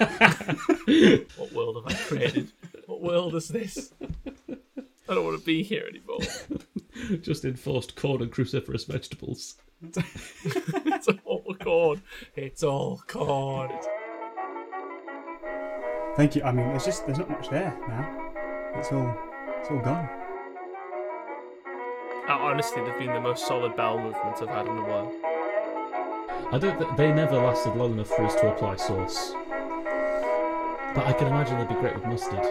[1.36, 2.52] What world have I created?
[2.86, 3.92] What world is this?
[4.48, 6.20] I don't want to be here anymore.
[7.20, 9.56] just enforced corn and cruciferous vegetables.
[9.82, 12.02] It's all corn.
[12.36, 13.72] It's all corn.
[16.16, 16.42] Thank you.
[16.44, 18.32] I mean, there's just there's not much there now.
[18.76, 19.18] It's all
[19.60, 20.17] it's all gone.
[22.48, 25.12] Honestly, they've been the most solid bowel movements I've had in a while.
[26.50, 26.78] I don't.
[26.78, 29.32] th- They never lasted long enough for us to apply sauce.
[30.94, 32.42] But I can imagine they'd be great with mustard.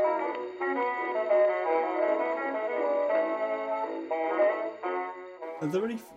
[5.62, 6.14] Are there any f-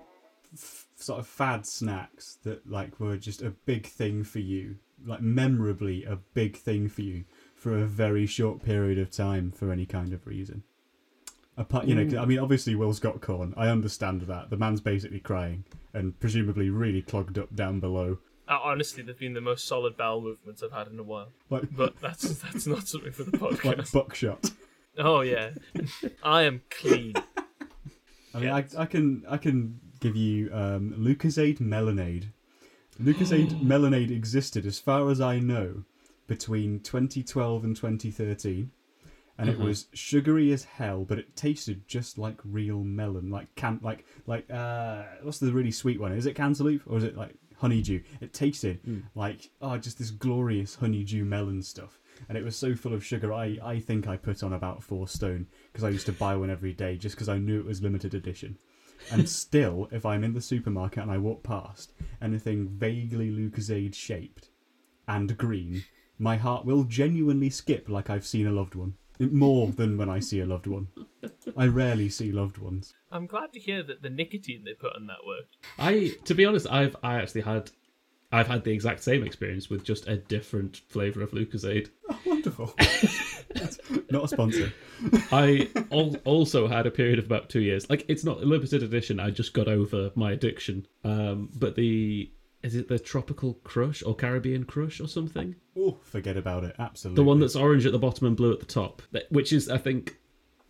[0.53, 5.23] f- sort of fad snacks that like were just a big thing for you, like
[5.23, 7.25] memorably a big thing for you
[7.57, 10.65] for a very short period of time for any kind of reason?
[11.61, 13.53] Apart, you know, 'cause, I mean, obviously Will's got corn.
[13.57, 18.19] I understand that the man's basically crying and presumably really clogged up down below.
[18.49, 21.29] Uh, honestly, they've been the most solid bowel movements I've had in a while.
[21.51, 23.65] Like, But that's that's not something for the podcast.
[23.65, 24.51] like buckshot.
[24.99, 25.51] Oh yeah,
[26.25, 27.13] I am clean.
[28.35, 32.29] I mean, I, I can I can give you um, Lucozade Melonade.
[33.01, 35.85] Lucozade Melonade existed, as far as I know,
[36.27, 38.71] between 2012 and 2013,
[39.41, 39.65] and it Uh-huh.
[39.65, 44.49] was sugary as hell, but it tasted just like real melon, like can like like
[44.51, 46.13] uh, what's the really sweet one?
[46.13, 48.03] Is it cantaloupe or is it like honeydew?
[48.21, 49.03] It tasted Mm.
[49.15, 51.99] like oh, just this glorious honeydew melon stuff.
[52.29, 53.33] And it was so full of sugar.
[53.33, 56.51] I, I think I put on about four stone because I used to buy one
[56.51, 58.59] every day just because I knew it was limited edition.
[59.11, 64.51] And still, if I'm in the supermarket and I walk past anything vaguely Lucozade shaped
[65.09, 65.85] and green,
[66.19, 68.95] my heart will genuinely skip like I've seen a loved one.
[69.21, 70.89] More than when I see a loved one.
[71.57, 72.95] I rarely see loved ones.
[73.13, 75.57] I'm glad to hear that the nicotine they put on that worked.
[75.79, 77.71] I, to be honest, I've I actually had,
[78.33, 81.91] I've had the exact same experience with just a different flavour of Lucozade.
[82.09, 82.75] Oh, wonderful.
[84.11, 84.73] Not a sponsor.
[85.33, 87.89] I al- also had a period of about two years.
[87.91, 89.21] Like it's not a limited edition.
[89.21, 90.87] I just got over my addiction.
[91.05, 92.31] Um, but the
[92.63, 95.57] is it the Tropical Crush or Caribbean Crush or something?
[95.77, 96.77] Oh, forget about it.
[96.79, 97.23] Absolutely.
[97.23, 99.79] The one that's orange at the bottom and blue at the top, which is I
[99.79, 100.17] think.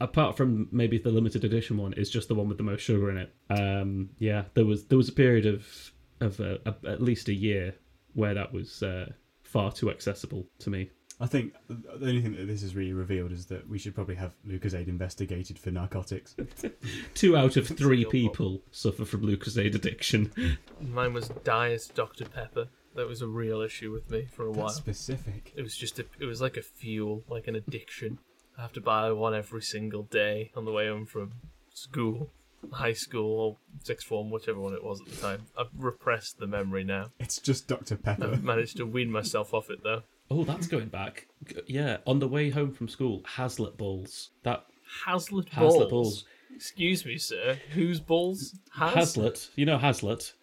[0.03, 3.11] Apart from maybe the limited edition one, is just the one with the most sugar
[3.11, 3.35] in it.
[3.51, 7.35] Um, yeah, there was there was a period of of uh, a, at least a
[7.35, 7.75] year
[8.15, 10.91] where that was uh, far too accessible to me.
[11.21, 14.15] I think the only thing that this has really revealed is that we should probably
[14.15, 16.35] have Lucozade investigated for narcotics.
[17.15, 18.13] Two out of three your fault.
[18.13, 20.33] people suffer from Lucozade addiction.
[20.81, 22.69] Mine was Diet Dr Pepper.
[22.95, 24.71] That was a real issue with me for a while.
[24.71, 25.53] Specific.
[25.55, 28.19] It was just a, it was like a fuel, like an addiction.
[28.57, 31.33] I have to buy one every single day on the way home from
[31.73, 32.31] school,
[32.73, 35.47] high school or sixth form, whichever one it was at the time.
[35.57, 37.11] I've repressed the memory now.
[37.21, 37.97] It's just Dr.
[37.97, 38.31] Pepper.
[38.33, 40.03] I've managed to wean myself off it though.
[40.31, 41.27] Oh, that's going back.
[41.67, 44.31] Yeah, on the way home from school, Hazlitt balls.
[44.45, 44.65] That
[45.05, 45.75] Hazlitt balls.
[45.75, 46.25] Hazlitt balls.
[46.55, 47.59] Excuse me, sir.
[47.73, 48.55] Whose balls?
[48.73, 48.95] Has?
[48.95, 50.35] Hazlitt, you know Hazlitt.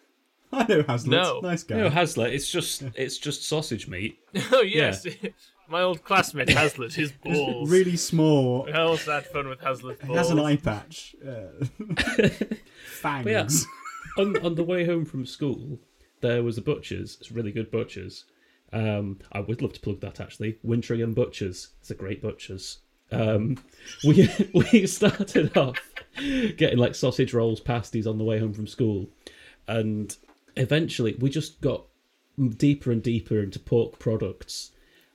[0.52, 1.10] I know Hazlitt.
[1.10, 1.40] No.
[1.40, 1.76] Nice guy.
[1.76, 2.34] You know Hazlitt.
[2.34, 4.18] It's just it's just sausage meat.
[4.52, 5.06] oh yes,
[5.68, 6.92] my old classmate Hazlitt.
[6.92, 7.70] His balls.
[7.70, 8.68] really small.
[8.72, 11.16] I also had fun with Hazlitt He has an eye patch.
[13.00, 13.26] Fangs.
[13.26, 14.22] Yeah.
[14.22, 15.78] on on the way home from school,
[16.20, 17.16] there was a butcher's.
[17.20, 18.24] It's really good butcher's.
[18.72, 20.58] Um, I would love to plug that actually.
[20.66, 21.68] Wintringham Butchers.
[21.80, 22.78] It's a great butcher's.
[23.10, 23.58] Um,
[24.06, 24.28] we
[24.72, 25.80] we started off
[26.16, 29.08] getting like sausage rolls, pasties on the way home from school,
[29.66, 30.14] and
[30.56, 31.84] eventually we just got
[32.56, 34.72] deeper and deeper into pork products.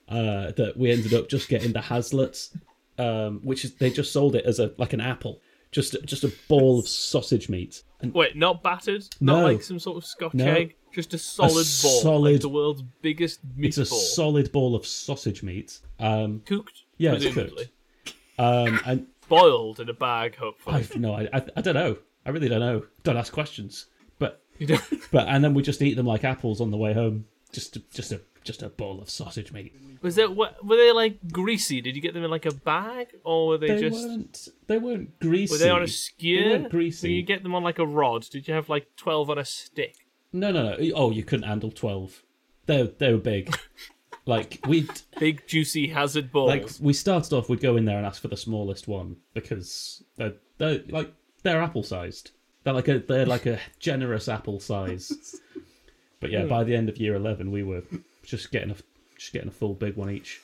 [0.10, 2.56] Uh, that we ended up just getting the Hazlets,
[3.00, 6.34] um, which is they just sold it as a like an apple, just just a
[6.50, 7.84] ball of sausage meat.
[8.02, 9.06] And Wait, not battered?
[9.22, 9.44] Not No.
[9.46, 10.46] like some sort of Scotch No.
[10.46, 10.76] egg?
[10.94, 11.64] Just a solid ball.
[11.64, 14.00] solid- Like the world's biggest it's a meatball.
[14.16, 15.80] solid ball of sausage meat.
[16.00, 16.84] Um, Cooked?
[16.98, 17.70] Yeah, it's presumably.
[18.38, 20.76] um, and Boiled in a bag, hopefully.
[20.78, 21.98] I've no, I, I, I don't know.
[22.26, 22.86] I really don't know.
[23.04, 23.88] Don't ask questions.
[24.20, 24.44] But
[25.12, 27.26] but and then we just eat them like apples on the way home.
[27.52, 29.74] Just just a just a bowl of sausage meat.
[30.02, 30.64] Was that what?
[30.66, 31.80] Were they like greasy?
[31.82, 34.06] Did you get them in like a bag, or were they, They just?
[34.08, 35.54] weren't they weren't greasy.
[35.54, 36.50] Were they on a They skewer?
[36.50, 37.08] weren't greasy.
[37.08, 38.28] Did you get them on like a rod?
[38.30, 39.96] Did you have like twelve on a stick?
[40.34, 40.92] No, no, no.
[40.96, 42.24] Oh, you couldn't handle twelve.
[42.66, 43.56] They they were big.
[44.26, 44.88] like we
[45.20, 46.50] Big juicy hazard balls.
[46.50, 47.50] like we started off.
[47.50, 51.62] We'd go in there and ask for the smallest one because they're they're like they're
[51.62, 52.32] apple sized.
[52.64, 55.40] They're like a they're like a generous apple size.
[56.20, 57.84] But yeah, by the end of year eleven, we were
[58.24, 58.76] just getting a
[59.18, 60.40] just getting a full big one each.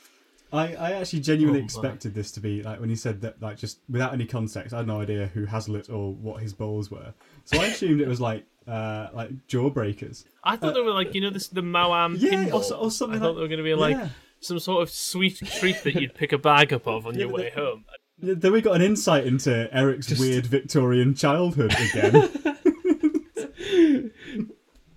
[0.52, 3.58] I, I actually genuinely Oh, expected this to be like when he said that, like
[3.58, 7.14] just without any context, I had no idea who Hazlitt or what his balls were.
[7.46, 10.26] So I assumed it was like uh like jawbreakers.
[10.44, 12.64] I thought they were like you know this the Maoam Yeah, or pinball.
[12.64, 14.10] so- or something I thought like- they were going to be like Yeah.
[14.40, 17.52] some sort of sweet treat that you'd pick a bag up of on your way
[17.54, 17.86] but- home.
[18.22, 22.30] Then we got an insight into Eric's weird Victorian childhood again.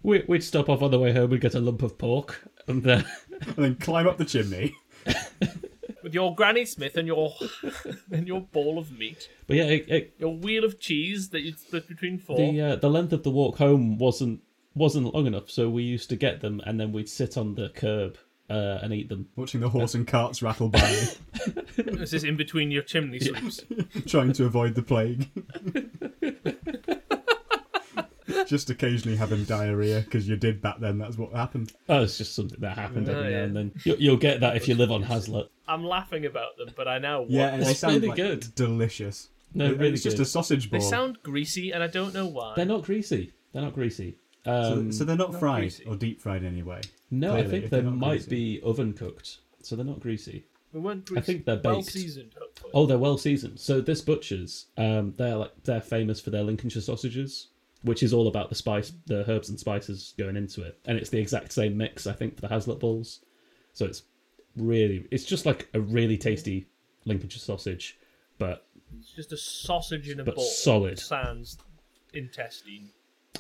[0.05, 1.31] We, we'd stop off on the way home.
[1.31, 3.03] We'd get a lump of pork, and uh,
[3.47, 4.75] and then climb up the chimney.
[6.03, 7.33] With your Granny Smith and your
[8.11, 11.61] and your ball of meat, but yeah, it, it, your wheel of cheese that you'd
[11.61, 12.37] split between four.
[12.37, 14.41] the uh, the length of the walk home wasn't
[14.75, 17.69] wasn't long enough, so we used to get them, and then we'd sit on the
[17.69, 18.19] curb
[18.51, 19.29] uh, and eat them.
[19.37, 21.09] Watching the horse and carts rattle by,
[21.99, 23.61] Was this in between your chimney sweeps?
[24.07, 25.31] trying to avoid the plague.
[28.49, 30.99] Just occasionally having diarrhea because you did back then.
[30.99, 31.73] That's what happened.
[31.89, 33.45] Oh, it's just something that happened Oh, every now yeah.
[33.45, 33.73] and then.
[33.85, 35.51] You, you'll get that if you live on Hazlitt.
[35.69, 38.55] I'm laughing about them, but I now want Yeah, and they sound really like good.
[38.55, 39.29] delicious.
[39.55, 40.81] No, It- really it's just a sausage ball.
[40.81, 42.55] They sound greasy, and I don't know why.
[42.57, 43.33] They're not greasy.
[43.53, 44.17] They're not greasy.
[44.45, 45.85] so, Um, so they're not, not fried greasy.
[45.85, 46.81] or deep fried anyway.
[47.11, 48.31] no, I think they might greasy.
[48.31, 50.45] be oven cooked, so they're not greasy.
[50.73, 51.21] we weren't greasy.
[51.21, 51.93] I think they're well baked.
[51.93, 52.33] seasoned.
[52.39, 52.71] Hopefully.
[52.75, 53.61] Oh, they're well seasoned.
[53.61, 57.49] So this butcher's, um, they're like they're famous for their Lincolnshire sausages,
[57.83, 61.11] which is all about the spice, the herbs and spices going into it, and it's
[61.11, 63.21] the exact same mix I think for the Hazlitt balls.
[63.73, 64.03] So it's
[64.57, 66.67] really, it's just like a really tasty
[67.05, 67.99] Lincolnshire sausage,
[68.39, 68.67] but
[69.01, 70.45] It's just a sausage in a But bowl.
[70.45, 70.99] solid.
[70.99, 71.57] Sans
[72.15, 72.89] intestine.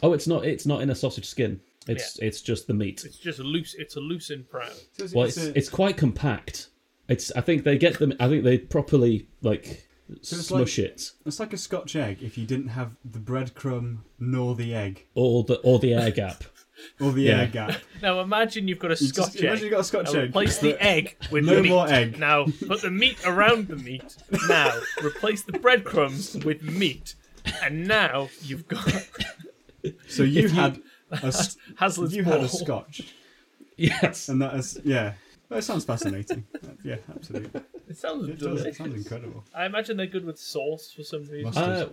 [0.02, 1.60] oh, it's not, it's not in a sausage skin.
[1.88, 3.04] It's it's just the meat.
[3.04, 3.74] It's just a loose.
[3.74, 4.70] It's a loose and proud.
[5.12, 6.68] Well, it's it's a- it's quite compact.
[7.08, 8.12] It's I think they get them.
[8.20, 9.84] I think they properly like
[10.20, 13.98] So it's smush it, it's like a Scotch egg if you didn't have the breadcrumb
[14.18, 15.06] nor the egg.
[15.14, 16.44] or the or the air gap.
[17.00, 17.40] or the Yeah.
[17.40, 17.76] air gap.
[18.02, 19.62] Now imagine you've got a You Scotch just, imagine egg.
[19.62, 20.28] you've got a Scotch Now egg.
[20.30, 21.68] replace the egg with no meat.
[21.70, 22.18] more egg.
[22.18, 24.16] Now put the meat around the meat.
[24.48, 24.72] Now
[25.02, 27.14] replace the breadcrumbs with meat.
[27.62, 28.84] And now you've got
[30.08, 32.32] So you If you- had a s- Hazlitt's you ball.
[32.34, 33.02] had a Scotch,
[33.76, 34.28] Yes.
[34.28, 35.14] and that is yeah.
[35.48, 36.44] That sounds fascinating.
[36.84, 37.60] yeah, absolutely.
[37.92, 38.64] It sounds It does.
[38.64, 39.44] It sounds incredible.
[39.54, 41.56] I imagine they're good with sauce for some reason.
[41.62, 41.90] Uh,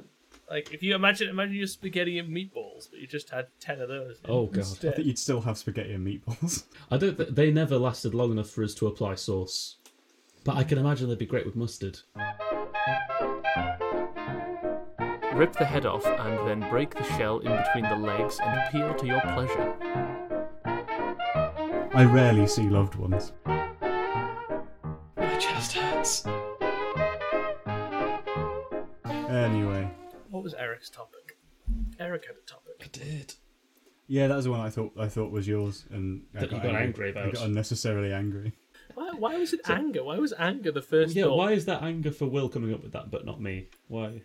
[0.50, 3.89] Like if you imagine imagine your spaghetti and meatballs, but you just had ten of
[3.89, 4.18] those.
[4.28, 4.64] oh god.
[4.64, 6.64] I think you'd still have spaghetti and meatballs.
[6.91, 7.18] I don't.
[7.18, 9.76] Th- they never lasted long enough for us to apply sauce,
[10.45, 12.00] but I can imagine they'd be great with mustard.
[15.34, 18.93] Rip the head off and then break the shell in between the legs and peel
[18.95, 19.76] to your pleasure.
[21.93, 23.32] I rarely see loved ones.
[26.26, 26.32] My.
[29.30, 29.89] Anyway,
[30.30, 31.38] What was Eric's topic?
[31.99, 32.74] Eric had a topic.
[32.82, 33.34] I did.
[34.07, 36.57] yeah, that was the one I thought I thought was yours, and I That you
[36.60, 37.28] got angry about.
[37.28, 38.53] I got unnecessarily angry.
[38.95, 40.03] Why, why was it anger?
[40.03, 41.26] Why was anger the first Yeah.
[41.26, 41.38] thought?
[41.38, 43.68] Why is that anger for Will coming up with that, but not me?
[43.88, 44.24] Why?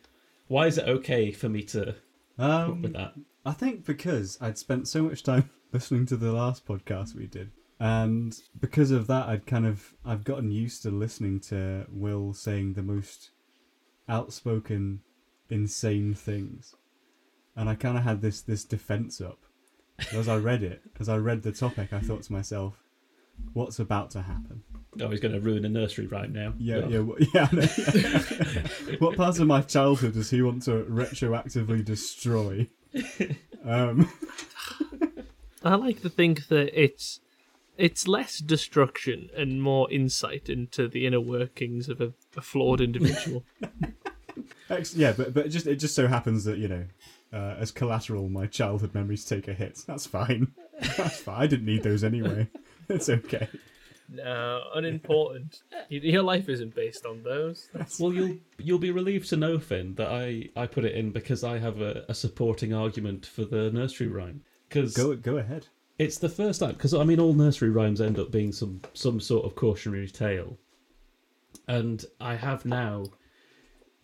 [0.49, 1.95] Why is it okay for me to
[2.39, 3.15] come up Um, with that?
[3.45, 7.51] I think because I'd spent so much time listening to the last podcast we did,
[7.85, 12.73] and because of that, I'd kind of I've gotten used to listening to Will saying
[12.73, 13.33] the most
[14.09, 15.03] outspoken,
[15.51, 16.75] insane things,
[17.55, 19.41] and I kind of had this this defense up.
[20.11, 22.83] So as I read it, as I read the topic, I thought to myself,
[23.53, 24.63] "What's about to happen?"
[24.99, 26.55] Oh, he's going to ruin a nursery right now.
[26.57, 28.97] Yeah, Well, yeah, what, yeah, I know, yeah.
[28.99, 32.67] what parts of my childhood does he want to retroactively destroy?
[33.67, 34.13] Um,
[35.65, 37.21] I like to think that it's
[37.77, 43.45] it's less destruction and more insight into the inner workings of a, a flawed individual.
[44.95, 46.85] yeah, but but it just it just so happens that you know,
[47.33, 49.81] uh, as collateral, my childhood memories take a hit.
[49.87, 50.53] That's fine.
[50.97, 51.43] That's fine.
[51.43, 52.49] I didn't need those anyway.
[52.87, 53.49] It's okay.
[54.11, 55.63] no, unimportant.
[55.89, 57.71] Your life isn't based on those.
[57.99, 61.43] Well, you'll you'll be relieved to know, Finn, that I, I put it in because
[61.45, 64.43] I have a, a supporting argument for the nursery rhyme.
[64.69, 65.69] Because Go go ahead.
[65.99, 66.73] It's the first time.
[66.73, 70.59] Because I mean, all nursery rhymes end up being some some sort of cautionary tale,
[71.69, 73.05] and I have now,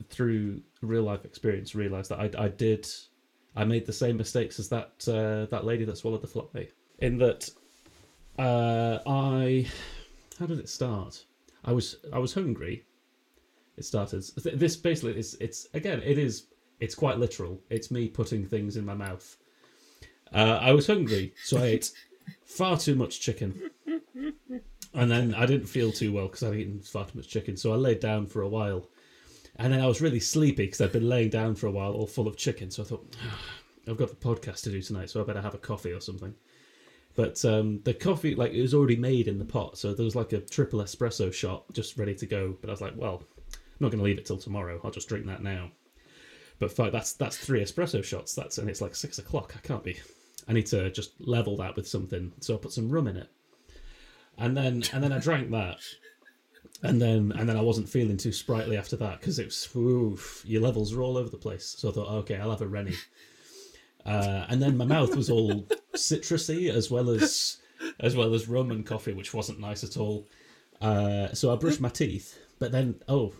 [0.08, 2.86] through real life experience, realised that I I did,
[3.56, 6.68] I made the same mistakes as that uh, that lady that swallowed the fly.
[6.98, 7.50] In that,
[8.38, 9.66] uh, I,
[10.38, 11.24] how did it start?
[11.64, 12.84] I was I was hungry.
[13.76, 14.22] It started.
[14.54, 16.46] This basically is it's again it is
[16.80, 17.60] it's quite literal.
[17.70, 19.36] It's me putting things in my mouth.
[20.32, 21.90] Uh, I was hungry, so I ate
[22.44, 23.70] far too much chicken,
[24.94, 27.56] and then I didn't feel too well because I'd eaten far too much chicken.
[27.56, 28.86] So I laid down for a while,
[29.56, 32.06] and then I was really sleepy because I'd been laying down for a while, all
[32.06, 32.70] full of chicken.
[32.70, 33.16] So I thought,
[33.88, 36.34] I've got the podcast to do tonight, so I better have a coffee or something.
[37.16, 40.14] But um, the coffee, like, it was already made in the pot, so there was
[40.14, 42.56] like a triple espresso shot just ready to go.
[42.60, 44.80] But I was like, well, I'm not going to leave it till tomorrow.
[44.84, 45.72] I'll just drink that now.
[46.60, 48.34] But fuck, that's that's three espresso shots.
[48.34, 49.54] That's and it's like six o'clock.
[49.56, 49.98] I can't be.
[50.50, 52.32] I need to just level that with something.
[52.40, 53.28] So I put some rum in it,
[54.36, 55.78] and then and then I drank that,
[56.82, 60.42] and then and then I wasn't feeling too sprightly after that because it was oof,
[60.44, 61.76] your levels are all over the place.
[61.78, 62.96] So I thought, okay, I'll have a Rennie.
[64.04, 67.58] Uh, and then my mouth was all citrusy as well as
[68.00, 70.26] as well as rum and coffee, which wasn't nice at all.
[70.80, 73.34] Uh, so I brushed my teeth, but then oh,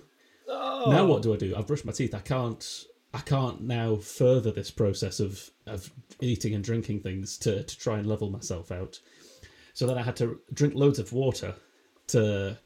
[0.47, 1.57] now what do I do?
[1.57, 2.15] I've brushed my teeth.
[2.15, 2.85] I can't.
[3.13, 5.91] I can't now further this process of of
[6.21, 9.01] eating and drinking things to to try and level myself out.
[9.75, 11.55] So then I had to drink loads of water
[12.09, 12.59] to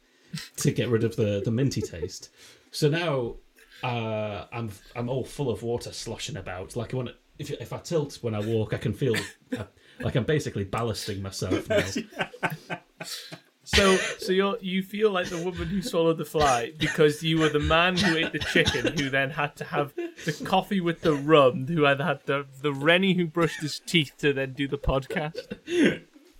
[0.56, 2.30] to get rid of the the minty taste.
[2.70, 3.36] So now
[3.82, 6.76] uh, I'm I'm all full of water sloshing about.
[6.76, 9.16] Like when if if I tilt when I walk, I can feel
[9.56, 9.64] uh,
[10.00, 12.78] like I'm basically ballasting myself now.
[13.64, 17.48] So, so you you feel like the woman who swallowed the fly because you were
[17.48, 21.14] the man who ate the chicken, who then had to have the coffee with the
[21.14, 24.76] rum, who had had the the Rennie who brushed his teeth to then do the
[24.78, 25.56] podcast.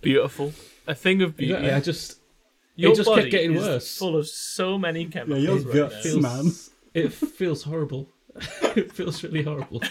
[0.01, 0.53] Beautiful,
[0.87, 1.63] a thing of beauty.
[1.63, 2.19] Yeah, I just
[2.75, 3.97] Your it just kept getting is worse.
[3.97, 5.43] full of so many chemicals.
[5.43, 6.01] your right guts now.
[6.01, 6.51] feel- man.
[6.93, 8.07] it feels horrible.
[8.75, 9.81] it feels really horrible.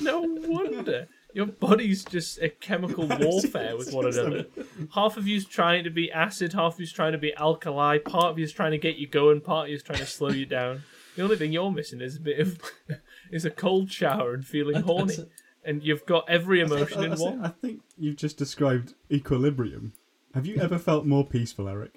[0.00, 1.08] No wonder.
[1.36, 4.46] Your body's just a chemical warfare with one another.
[4.94, 8.30] Half of you's trying to be acid, half of you's trying to be alkali, part
[8.30, 10.82] of you's trying to get you going, part of you's trying to slow you down.
[11.14, 12.58] The only thing you're missing is a bit of
[13.30, 15.16] is a cold shower and feeling horny.
[15.16, 15.26] That's-
[15.62, 17.24] And you've got every emotion in That's it.
[17.24, 17.44] one.
[17.44, 19.92] I think you've just described equilibrium.
[20.32, 21.92] Have you ever felt more peaceful, Eric?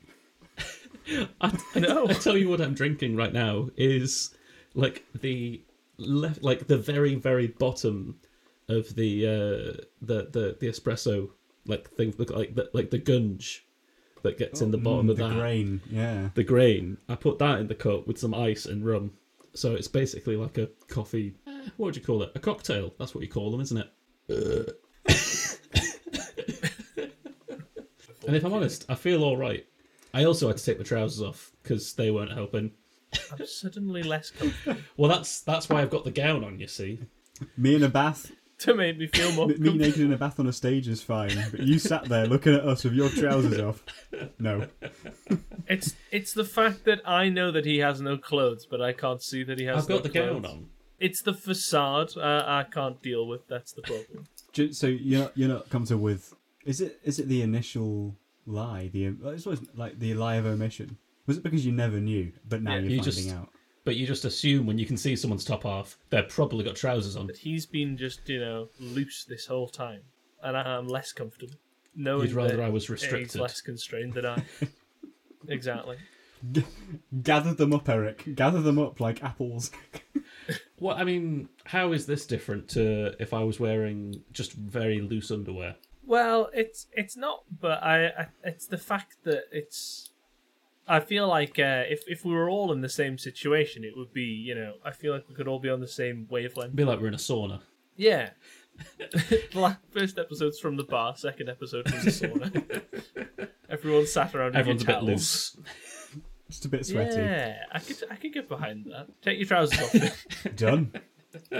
[1.39, 2.07] I, No.
[2.09, 4.33] I tell you what I'm drinking right now is
[4.73, 5.61] like the
[5.97, 8.15] left, like the very very bottom
[8.69, 11.29] of the uh, the the the espresso
[11.65, 13.65] like things look like the, like the gunge
[14.23, 15.81] that gets in the bottom Mm, of the that grain.
[15.89, 16.29] Yeah.
[16.35, 16.97] the grain.
[17.07, 19.11] I put that in the cup with some ice and rum.
[19.53, 21.35] So it's basically like a coffee.
[21.47, 22.31] eh, What would you call it?
[22.35, 22.93] A cocktail.
[22.99, 23.89] That's what you call them, isn't it?
[28.27, 29.65] and if I'm honest, I feel all right.
[30.13, 32.71] I also had to take my trousers off because they weren't helping.
[33.31, 36.59] I'm suddenly less comfortable Well, that's that's why I've got the gown on.
[36.59, 36.99] You see,
[37.57, 38.31] Me in a bath,
[38.65, 39.47] to make me feel more.
[39.47, 42.25] me me naked in a bath on a stage is fine, but you sat there
[42.27, 43.83] looking at us with your trousers off.
[44.39, 44.67] No.
[45.67, 49.21] It's it's the fact that I know that he has no clothes, but I can't
[49.21, 49.83] see that he has.
[49.83, 50.41] I've got no the clothes.
[50.41, 50.65] gown on.
[50.99, 53.47] It's the facade uh, I can't deal with.
[53.47, 54.27] That's the problem.
[54.53, 56.33] Ju- So you're not, you're not comfortable with?
[56.65, 58.15] Is it is it the initial
[58.47, 58.89] lie?
[58.91, 60.97] The it's always like the lie of omission.
[61.27, 62.79] Was it because you never knew, but now Yeah.
[62.79, 63.49] you're You finding just- out?
[63.89, 67.15] But you just assume when you can see someone's top half, they've probably got trousers
[67.15, 67.25] on.
[67.25, 70.01] That he's been just you know loose this whole time,
[70.43, 71.55] and I am less comfortable
[71.95, 73.19] No, You'd rather that I was restricted.
[73.19, 73.41] he's restricted.
[73.41, 74.43] less constrained than I.
[75.47, 75.97] exactly.
[77.23, 78.35] Gather them up, Eric.
[78.35, 79.71] Gather them up like apples.
[80.77, 85.31] What I mean, how is this different to if I was wearing just very loose
[85.31, 85.77] underwear?
[86.05, 90.08] Well, it's it's not, but I, I it's the fact that it's.
[90.89, 94.11] I feel like uh, if if we were all in the same situation, it would
[94.11, 96.75] be you know I feel like we could all be on the same wavelength.
[96.75, 97.61] Be like we're in a sauna.
[97.95, 98.31] Yeah.
[99.91, 103.49] first episode's from the bar, second episode from the sauna.
[103.69, 104.55] Everyone sat around.
[104.55, 105.57] Everyone's a bit loose.
[106.49, 107.17] Just a bit sweaty.
[107.17, 109.07] Yeah, I could I could get behind that.
[109.21, 110.25] Take your trousers off.
[110.55, 110.91] Done.
[111.51, 111.59] Done.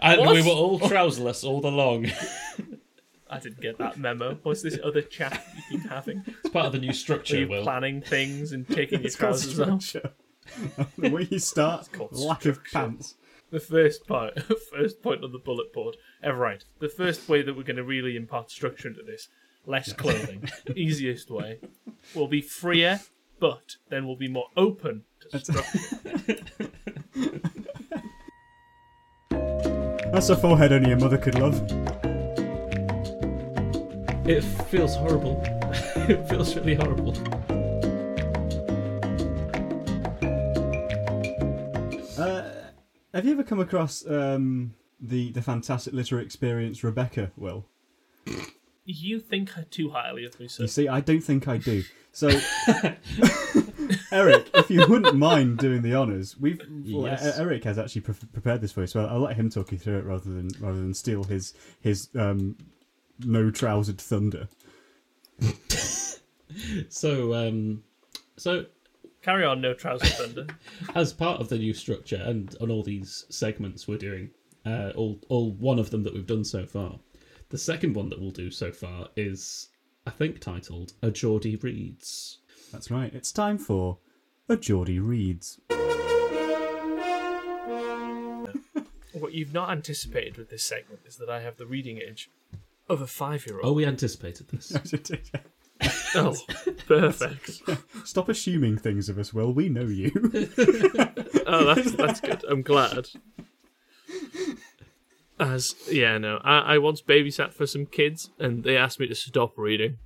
[0.00, 0.34] And What?
[0.34, 2.06] we were all trouserless all along.
[3.30, 4.38] I didn't get that memo.
[4.42, 6.22] What's this other chat you've been having?
[6.26, 7.62] It's part of the new Are structure, you Will.
[7.62, 9.82] planning things and taking your It's called trousers off?
[9.82, 10.12] structure.
[10.98, 12.70] the way you start, called lack of structure.
[12.72, 13.14] pants.
[13.50, 14.40] The first part,
[14.72, 15.96] first point on the bullet board.
[16.22, 16.64] Ever right.
[16.80, 19.28] The first way that we're going to really impart structure into this:
[19.66, 20.48] less clothing.
[20.76, 21.58] Easiest way.
[22.14, 23.00] We'll be freer,
[23.40, 25.78] but then we'll be more open to structure.
[30.12, 31.60] That's a forehead only a mother could love.
[34.28, 35.40] It feels horrible.
[35.96, 37.14] it feels really horrible.
[42.18, 42.50] Uh,
[43.14, 47.30] have you ever come across um, the the fantastic literary experience Rebecca?
[47.36, 47.66] Will
[48.84, 50.64] You think her too highly of me, sir.
[50.64, 50.88] you see?
[50.88, 51.82] I don't think I do.
[52.12, 52.28] So,
[54.12, 57.24] Eric, if you wouldn't mind doing the honours, we've well, Yes.
[57.38, 59.70] E- Eric has actually pre- prepared this for you, so I'll, I'll let him talk
[59.72, 62.56] you through it rather than rather than steal his his um,
[63.24, 64.48] no trousered thunder.
[66.88, 67.84] So, um,
[68.36, 68.64] so
[69.22, 70.46] Carry on, no trouser thunder.
[70.94, 74.30] as part of the new structure and on all these segments we're doing,
[74.64, 76.98] uh, all all one of them that we've done so far.
[77.50, 79.68] The second one that we'll do so far is,
[80.06, 82.38] I think, titled "A Geordie Reads."
[82.72, 83.12] That's right.
[83.12, 83.98] It's time for
[84.48, 85.60] a Geordie reads.
[89.12, 92.30] what you've not anticipated with this segment is that I have the reading age
[92.88, 93.64] of a five-year-old.
[93.66, 94.72] Oh, we anticipated this.
[96.16, 96.34] Oh,
[96.88, 97.60] perfect.
[98.04, 99.32] Stop assuming things of us.
[99.32, 100.10] Will we know you?
[101.46, 102.44] Oh, that's that's good.
[102.50, 103.06] I'm glad.
[105.38, 109.14] As yeah, no, I, I once babysat for some kids, and they asked me to
[109.14, 109.98] stop reading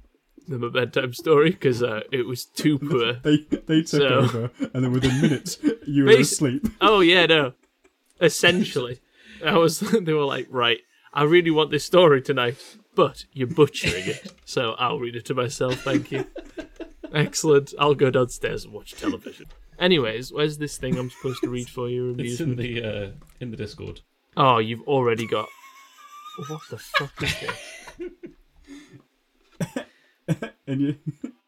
[0.47, 3.15] them a bedtime story because uh, it was too poor.
[3.15, 6.67] they they took So- over, and then within minutes you were Basi- asleep.
[6.83, 7.55] Oh yeah, no.
[8.21, 9.01] Essentially,
[9.45, 9.81] I was.
[9.81, 10.81] They were like, right,
[11.15, 12.57] I really want this story tonight,
[12.95, 15.81] but you're butchering it, so I'll read it to myself.
[15.83, 16.27] Thank you.
[17.13, 17.75] Excellent.
[17.79, 19.47] I'll go downstairs and watch television.
[19.79, 23.11] Anyways, where's this thing I'm supposed to read for your It's in the uh,
[23.41, 24.01] in the Discord.
[24.37, 25.49] Oh, you've already got.
[26.49, 28.11] What the fuck is this?
[30.67, 30.97] And you,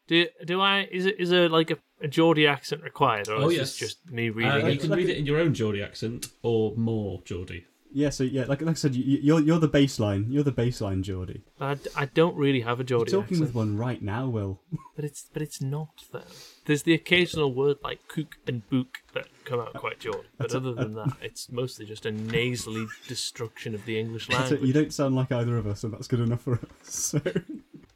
[0.07, 0.87] Do do I?
[0.91, 3.61] Is it is there like a, a Geordie accent required, or Oh, is yes.
[3.71, 6.75] this just me Uh, reading you can read it in your own Geordie accent or
[6.75, 7.65] more Geordie.
[7.95, 8.09] Yeah.
[8.09, 10.25] So yeah, like like I said, you, you're you're the baseline.
[10.29, 11.41] You're the baseline, Geordie.
[11.59, 14.59] I, d- I don't really have a You're talking accent, with one right now, Will.
[14.95, 16.21] but it's but it's not though.
[16.65, 20.73] There's the occasional word like kook and book that come out quite Geordie, but other
[20.73, 24.61] than that, it's mostly just a nasally destruction of the English it.
[24.61, 26.69] You don't sound like either of us, and that's good enough for us.
[26.83, 27.21] So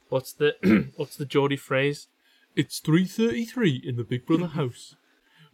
[0.09, 0.55] What's the
[0.95, 2.07] what's the Geordie phrase?
[2.55, 4.95] It's three thirty three in the Big Brother house.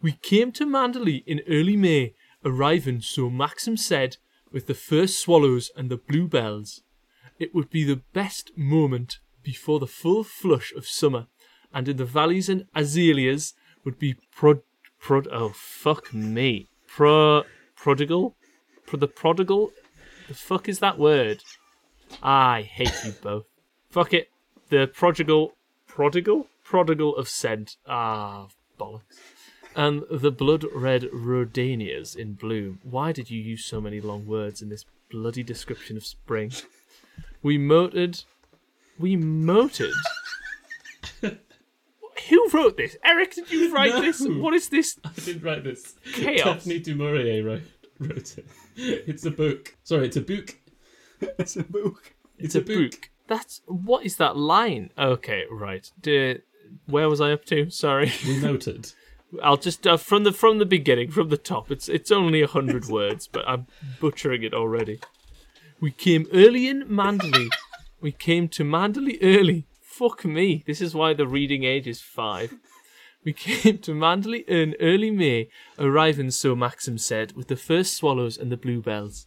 [0.00, 4.18] We came to Manderley in early May, arriving, so Maxim said,
[4.52, 6.82] with the first swallows and the bluebells.
[7.38, 11.26] It would be the best moment before the full flush of summer,
[11.72, 14.62] and in the valleys and azaleas would be prod
[14.98, 16.66] prod oh fuck me.
[16.86, 17.44] Pro
[17.76, 18.34] prodigal?
[18.86, 19.72] Pro the prodigal?
[20.28, 21.42] The fuck is that word?
[22.22, 23.46] I hate you both.
[23.90, 24.28] Fuck it.
[24.70, 25.52] The prodigal,
[25.86, 27.76] prodigal, prodigal of scent.
[27.86, 29.35] Ah, bollocks.
[29.76, 32.80] And the blood red rhodanias in bloom.
[32.82, 36.52] Why did you use so many long words in this bloody description of spring?
[37.42, 38.22] We motored.
[38.98, 39.92] We motored.
[41.22, 42.96] Who wrote this?
[43.04, 44.22] Eric, did you write this?
[44.22, 44.42] No.
[44.42, 44.98] What is this?
[45.04, 45.94] I didn't write this.
[46.14, 46.44] Chaos.
[46.64, 47.62] Daphne du Maurier wrote,
[47.98, 48.46] wrote it.
[48.76, 49.76] It's a book.
[49.84, 50.56] Sorry, it's a book.
[51.20, 52.14] it's a book.
[52.38, 53.10] It's a book.
[53.28, 54.90] That's what is that line?
[54.98, 55.90] Okay, right.
[56.00, 56.38] D-
[56.86, 57.70] where was I up to?
[57.70, 58.12] Sorry.
[58.26, 58.92] We noted.
[59.42, 61.70] I'll just uh, from the from the beginning, from the top.
[61.70, 63.66] It's it's only a hundred words, but I'm
[64.00, 65.00] butchering it already.
[65.80, 67.50] We came early in Manderley.
[68.00, 69.66] We came to Manderley early.
[69.82, 70.62] Fuck me.
[70.66, 72.54] This is why the reading age is five.
[73.24, 75.48] We came to Manderley in early May,
[75.78, 79.26] arriving, so Maxim said, with the first swallows and the bluebells.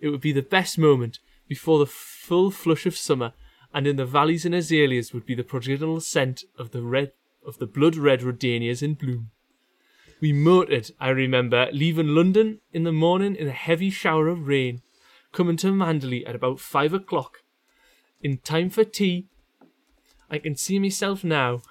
[0.00, 3.32] It would be the best moment before the full flush of summer,
[3.72, 7.12] and in the valleys and azaleas would be the prodigal scent of the red
[7.44, 9.30] of the blood red rhodanias in bloom.
[10.20, 14.82] We motored, I remember, leaving London in the morning in a heavy shower of rain,
[15.32, 17.38] coming to Manderley at about five o'clock.
[18.22, 19.28] In time for tea,
[20.30, 21.62] I can see myself now,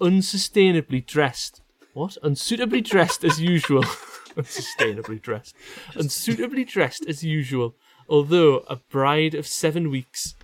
[0.00, 1.62] unsustainably dressed.
[1.94, 2.18] What?
[2.22, 3.82] Unsuitably dressed as usual.
[4.36, 5.56] unsustainably dressed.
[5.94, 7.74] Unsuitably dressed as usual,
[8.08, 10.34] although a bride of seven weeks,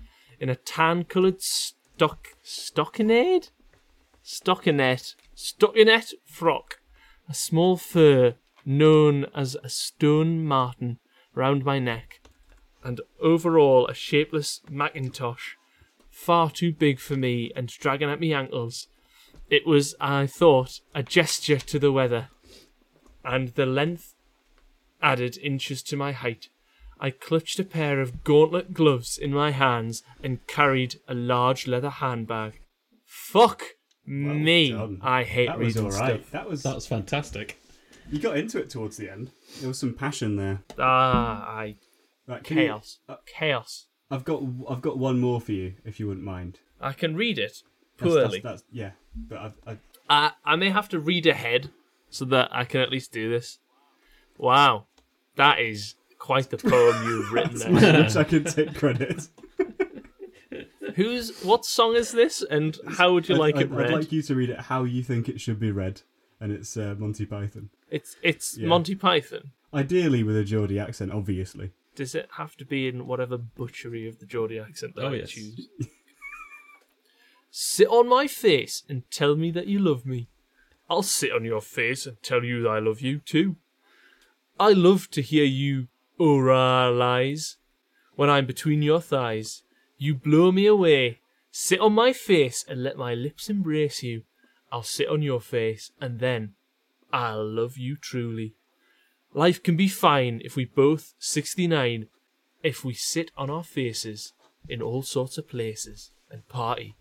[0.40, 3.50] in a tan-coloured stock stockinade,
[4.24, 6.80] stockinette, stockinette frock,
[7.28, 10.98] a small fur known as a stone marten
[11.34, 12.20] round my neck,
[12.84, 15.56] and overall a shapeless mackintosh,
[16.10, 18.88] far too big for me and dragging at me ankles.
[19.50, 22.28] It was, I thought, a gesture to the weather,
[23.24, 24.14] and the length
[25.02, 26.48] added inches to my height.
[27.00, 31.90] I clutched a pair of gauntlet gloves in my hands and carried a large leather
[31.90, 32.60] handbag.
[33.04, 33.64] Fuck
[34.06, 34.70] me!
[34.70, 34.98] done.
[35.02, 36.20] I hate That was reading all right.
[36.20, 36.30] stuff.
[36.32, 37.60] That was That was fantastic.
[38.10, 39.30] you got into it towards the end.
[39.60, 40.62] There was some passion there.
[40.78, 41.76] Ah, I
[42.26, 43.86] Right, can you- chaos, uh, chaos.
[44.10, 46.58] I've got I've got one more for you if you wouldn't mind.
[46.80, 47.62] I can read it
[47.98, 48.40] That's- poorly.
[48.40, 49.78] That's, that's, yeah, but I've, I,
[50.10, 51.70] I I may have to read ahead
[52.10, 53.58] so that I can at least do this.
[54.38, 54.86] Wow,
[55.36, 58.02] that is quite the poem you've written I there.
[58.02, 59.28] wish I could take credit.
[60.96, 63.86] Who's what song is this, and how would you I'd- like I'd, it read?
[63.88, 66.02] I'd like you to read it how you think it should be read,
[66.40, 67.70] and it's uh, Monty Python.
[67.90, 68.68] It's it's Yeah.
[68.68, 69.52] Monty Python.
[69.74, 71.70] Ideally with a Geordie accent, obviously.
[71.94, 75.16] Does it have to be in whatever butchery of the Geordie accent that Oh, I
[75.16, 75.30] yes.
[75.30, 75.68] choose?
[77.50, 80.28] sit on my face and tell me that you love me.
[80.88, 83.56] I'll sit on your face and tell you I love you too.
[84.58, 85.88] I love to hear you
[86.18, 87.56] oralize
[88.14, 89.62] when I'm between your thighs.
[90.02, 91.20] You blow me away.
[91.52, 94.24] Sit on my face and let my lips embrace you.
[94.72, 96.54] I'll sit on your face and then
[97.12, 98.56] I'll love you truly.
[99.32, 102.08] Life can be fine if we both 69,
[102.64, 104.32] if we sit on our faces
[104.68, 106.96] in all sorts of places and party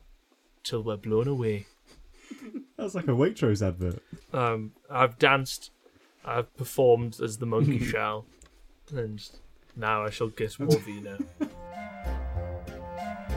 [0.64, 1.66] till we're blown away.
[2.78, 4.04] That's like a Waitrose advert.
[4.32, 5.72] Um, I've danced,
[6.24, 8.28] I've performed as the monkey shall,
[8.96, 9.28] and
[9.76, 11.18] now I shall more vino.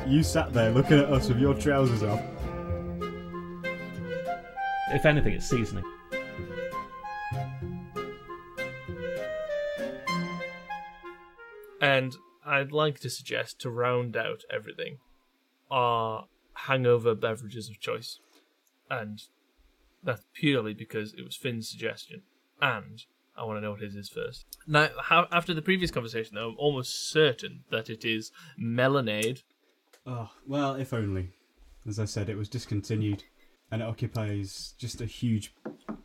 [0.06, 2.20] You sat there looking at us with your trousers off.
[4.90, 5.84] If anything, it's seasoning.
[11.80, 14.98] And I'd like to suggest to round out everything
[15.70, 18.20] our hangover beverages of choice.
[18.90, 19.22] And
[20.02, 22.22] that's purely because it was Finn's suggestion.
[22.60, 23.02] And
[23.36, 24.46] I want to know what his is first.
[24.66, 28.30] Now, how, after the previous conversation, though, I'm almost certain that it is
[28.60, 29.42] Melonade.
[30.06, 31.30] Oh, well, if only.
[31.86, 33.24] As I said, it was discontinued,
[33.70, 35.54] and it occupies just a huge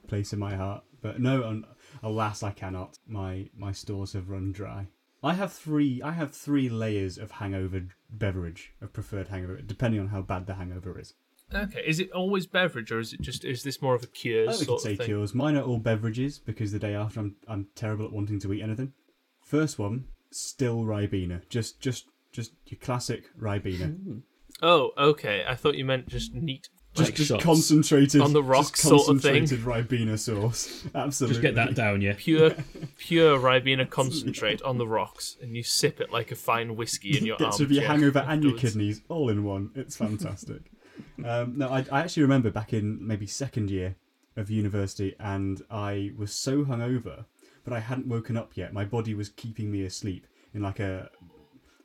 [0.07, 0.83] place in my heart.
[1.01, 1.65] But no, un-
[2.03, 2.97] alas, I cannot.
[3.07, 4.87] My my stores have run dry.
[5.23, 6.01] I have three.
[6.01, 10.55] I have three layers of hangover beverage, of preferred hangover, depending on how bad the
[10.55, 11.13] hangover is.
[11.53, 14.47] Okay, is it always beverage, or is it just is this more of a cure
[14.47, 15.07] we could sort say thing?
[15.07, 15.33] cures.
[15.33, 18.61] Mine are all beverages because the day after I'm I'm terrible at wanting to eat
[18.61, 18.93] anything.
[19.41, 21.47] First one, still Ribena.
[21.49, 24.21] Just just just your classic Ribena.
[24.61, 25.43] Oh, okay.
[25.47, 26.69] I thought you meant just neat.
[26.95, 27.43] Just, Like just shots.
[27.43, 29.41] concentrated On the just sort of thing.
[29.41, 30.85] concentrated Ribena sauce.
[30.95, 31.33] Absolutely.
[31.35, 32.15] Just get that down, yeah.
[32.17, 32.51] pure
[32.97, 37.25] pure Ribena concentrate on the rocks, and you sip it like a fine whiskey in
[37.25, 38.73] your Gets rid of your hangover and your afterwards.
[38.73, 39.69] kidneys all in one.
[39.75, 40.61] It's fantastic.
[41.25, 43.95] um, no, I, I actually remember back in maybe second year
[44.35, 47.25] of university, and I was so hungover,
[47.63, 48.73] but I hadn't woken up yet.
[48.73, 50.25] My body was keeping me asleep
[50.55, 51.09] in like a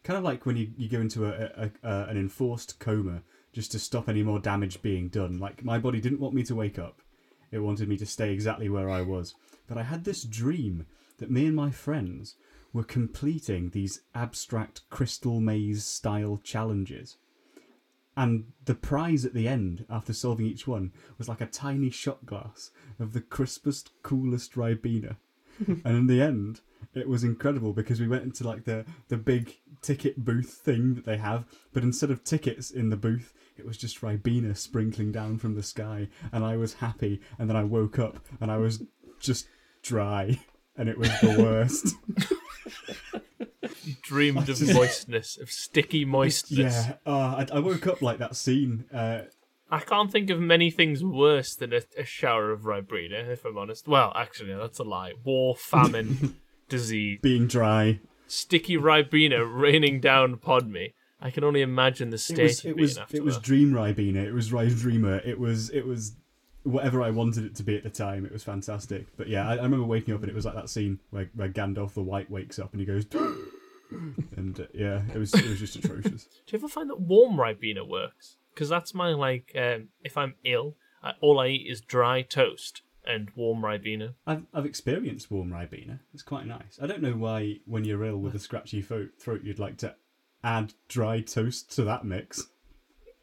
[0.05, 3.72] kind of like when you, you go into a, a, a an enforced coma just
[3.72, 5.38] to stop any more damage being done.
[5.38, 7.00] Like my body didn't want me to wake up;
[7.50, 9.34] it wanted me to stay exactly where I was.
[9.66, 10.86] But I had this dream
[11.18, 12.36] that me and my friends
[12.72, 17.16] were completing these abstract crystal maze style challenges.
[18.16, 22.26] And the prize at the end, after solving each one, was like a tiny shot
[22.26, 25.16] glass of the crispest, coolest Ribena.
[25.66, 26.61] and in the end,
[26.94, 31.05] it was incredible because we went into like the, the big ticket booth thing that
[31.05, 35.39] they have, but instead of tickets in the booth, it was just Ribena sprinkling down
[35.39, 36.09] from the sky.
[36.32, 37.20] And I was happy.
[37.39, 38.82] And then I woke up and I was
[39.20, 39.47] just
[39.82, 40.41] dry.
[40.76, 41.95] And it was the worst.
[43.82, 46.87] You dreamed of moistness, of sticky moistness.
[46.87, 46.95] yeah.
[47.07, 48.85] Uh, I, I woke up like that scene.
[48.93, 49.22] Uh,
[49.70, 53.59] I can't think of many things worse than a, a shower of Ribena, if I'm
[53.59, 53.89] honest.
[53.89, 55.12] Well, actually, that's a lie.
[55.24, 56.37] War, famine,
[56.68, 58.01] disease, being dry.
[58.27, 60.95] Sticky Ribena raining down upon me.
[61.20, 63.45] I can only imagine the state It was it was it was that.
[63.45, 64.25] Dream Ribena.
[64.25, 65.18] It was Dreamer.
[65.25, 66.16] It was it was
[66.64, 68.25] whatever I wanted it to be at the time.
[68.25, 69.07] It was fantastic.
[69.16, 71.49] But yeah, I, I remember waking up and it was like that scene where, where
[71.49, 73.07] Gandalf the White wakes up and he goes,
[74.37, 76.25] and uh, yeah, it was it was just atrocious.
[76.47, 78.37] Do you ever find that warm Ribena works?
[78.53, 82.83] Because that's my like, um, if I'm ill, I, all I eat is dry toast
[83.07, 84.14] and warm Ribena.
[84.26, 86.00] I've I've experienced warm Ribena.
[86.12, 86.78] It's quite nice.
[86.80, 89.94] I don't know why when you're ill with a scratchy throat, throat you'd like to
[90.42, 92.48] add dry toast to that mix.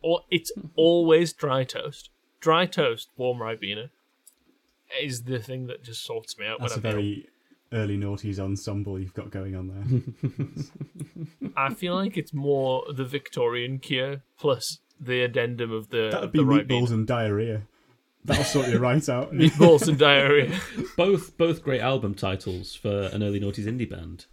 [0.01, 2.09] Or it's always dry toast.
[2.39, 3.89] Dry toast, warm Ribena
[5.01, 7.01] is the thing that just sorts me out That's a when I'm ill.
[7.03, 7.27] very
[7.73, 11.49] early noughties ensemble you've got going on there.
[11.55, 16.31] I feel like it's more the Victorian cure plus the addendum of the, That would
[16.31, 16.91] be the meatballs Ribena.
[16.93, 17.61] and diarrhea.
[18.23, 19.31] That'll sort your right out.
[19.33, 20.59] Meatballs and diarrhea.
[20.97, 24.25] Both both great album titles for an early noughties indie band.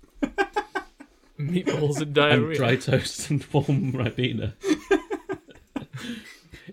[1.38, 2.48] Meatballs and diarrhea.
[2.48, 4.52] And dry toast and warm Ribena.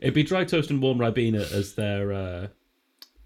[0.01, 2.47] It'd be dry toast and warm Ribena as their uh,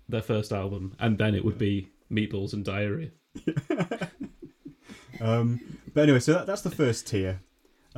[0.08, 3.10] their first album, and then it would be meatballs and diarrhea.
[5.22, 5.60] Um,
[5.94, 7.42] but anyway, so that, that's the first tier.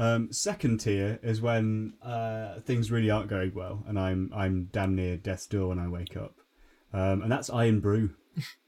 [0.01, 4.95] Um, second tier is when uh, things really aren't going well, and I'm I'm damn
[4.95, 6.39] near death's door when I wake up,
[6.91, 8.09] um, and that's Irn-Bru.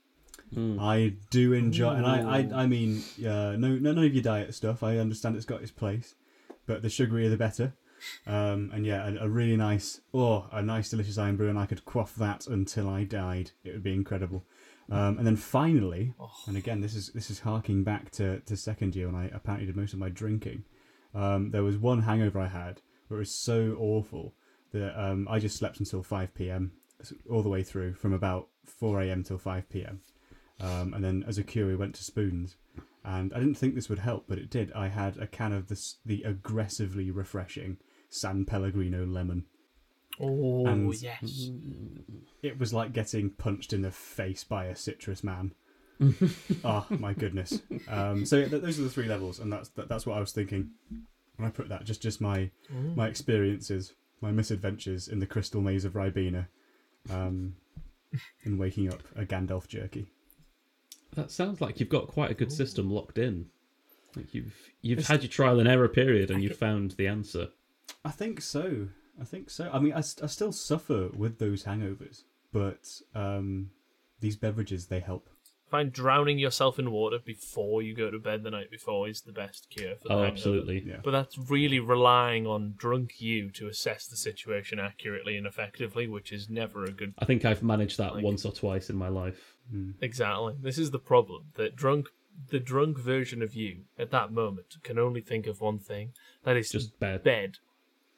[0.80, 4.54] I do enjoy, and I, I I mean, uh, no no none of your diet
[4.54, 4.84] stuff.
[4.84, 6.14] I understand it's got its place,
[6.68, 7.74] but the sugarier the better.
[8.28, 11.84] Um, and yeah, a, a really nice, oh, a nice delicious Irn-Bru, and I could
[11.84, 13.50] quaff that until I died.
[13.64, 14.46] It would be incredible.
[14.92, 16.14] Um, and then finally,
[16.46, 19.66] and again, this is this is harking back to, to second year when I apparently
[19.66, 20.66] did most of my drinking.
[21.16, 24.34] Um, there was one hangover I had where it was so awful
[24.72, 26.72] that um, I just slept until five p.m.
[27.30, 29.24] all the way through, from about four a.m.
[29.24, 30.02] till five p.m.
[30.60, 32.56] Um, and then as a cure, we went to Spoons,
[33.04, 34.72] and I didn't think this would help, but it did.
[34.74, 37.78] I had a can of this the aggressively refreshing
[38.10, 39.46] San Pellegrino lemon.
[40.20, 41.50] Oh, And- yes.
[42.44, 45.54] It was like getting punched in the face by a citrus man.
[46.64, 47.62] Oh my goodness!
[47.88, 50.20] Um, so yeah, th- those are the three levels, and that's that, that's what I
[50.20, 50.72] was thinking
[51.38, 51.84] when I put that.
[51.86, 52.50] Just just my
[52.96, 56.48] my experiences, my misadventures in the crystal maze of Ribena,
[57.10, 57.56] um,
[58.44, 60.08] and waking up a Gandalf jerky.
[61.16, 63.48] That sounds like you've got quite a good system locked in.
[64.16, 67.50] Like you've you've It's- had your trial and error period, and you've found the answer.
[68.04, 68.88] I think so.
[69.22, 69.70] I think so.
[69.72, 73.70] I mean, I, I still suffer with those hangovers, but um,
[74.22, 75.30] these beverages they help.
[75.74, 79.32] Find drowning yourself in water before you go to bed the night before is the
[79.32, 80.32] best cure for the Oh, hangover.
[80.32, 80.84] absolutely.
[80.86, 81.00] Yeah.
[81.04, 86.32] But that's really relying on drunk you to assess the situation accurately and effectively, which
[86.32, 87.16] is never a good.
[87.18, 89.58] I think I've managed that Like- once or twice in my life.
[90.00, 90.54] Exactly.
[90.62, 92.10] This is the problem that drunk,
[92.50, 96.14] the drunk version of you at that moment can only think of one thing.
[96.44, 97.24] That is Just bed.
[97.24, 97.58] bed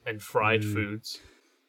[0.05, 0.73] and fried Mm.
[0.73, 1.21] foods.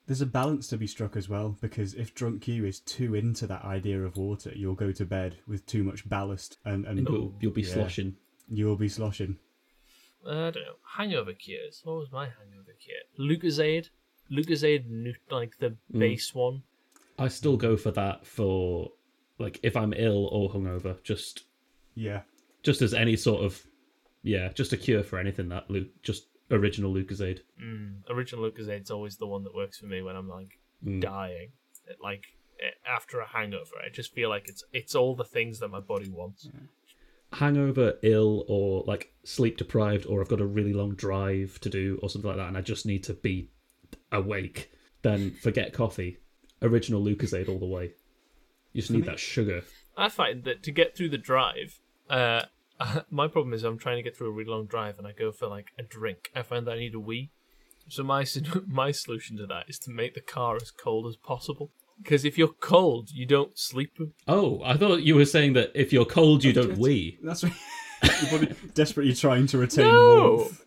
[0.07, 3.47] There's a balance to be struck as well, because if drunk you is too into
[3.49, 7.09] that idea of water, you'll go to bed with too much ballast, and, and And
[7.09, 7.75] you'll, you'll be yeah.
[7.75, 8.17] sloshing.
[8.49, 9.37] you'll be sloshing.
[10.25, 10.77] I don't know.
[10.97, 11.81] Hangover cures.
[11.85, 12.97] What was my hangover cure?
[13.19, 13.91] Lucozade.
[14.31, 15.99] Lucozade, nu- like the Mm.
[16.01, 16.63] base one.
[17.19, 18.93] I still go for that for
[19.39, 21.45] like if I'm ill or hungover, just
[21.95, 22.23] Yeah,
[22.63, 23.65] just as any sort of
[24.23, 27.41] yeah, just a cure for anything that Lu- just original Lucozade.
[27.63, 31.01] Mm, original Lucozade's always the one that works for me when I'm like Mm.
[31.01, 31.53] dying.
[31.87, 32.25] It, like
[32.61, 35.81] eh, after a hangover, I just feel like it's it's all the things that my
[35.81, 36.49] body wants.
[37.33, 41.99] Hangover, ill, or like sleep deprived, or I've got a really long drive to do,
[42.03, 43.51] or something like that, and I just need to be
[44.13, 44.71] awake.
[45.03, 46.19] Then forget coffee.
[46.63, 47.93] Original Lucozade all the way.
[48.73, 49.63] You just need me- that sugar.
[49.97, 52.43] I find that to get through the drive, uh,
[53.11, 55.33] my problem is I'm trying to get through a really long drive and I go
[55.33, 56.31] for like a drink.
[56.35, 57.31] I find that I need a wee.
[57.89, 58.25] So my
[58.67, 61.71] my solution to that is to make the car as cold as possible.
[62.03, 63.97] Because if you're cold, you don't sleep.
[64.29, 66.79] Oh, I thought you were saying that if you're cold, you don't Yes.
[66.79, 67.19] wee.
[67.23, 67.53] That's right.
[68.03, 70.35] You're probably desperately trying to retain No!
[70.37, 70.63] warmth.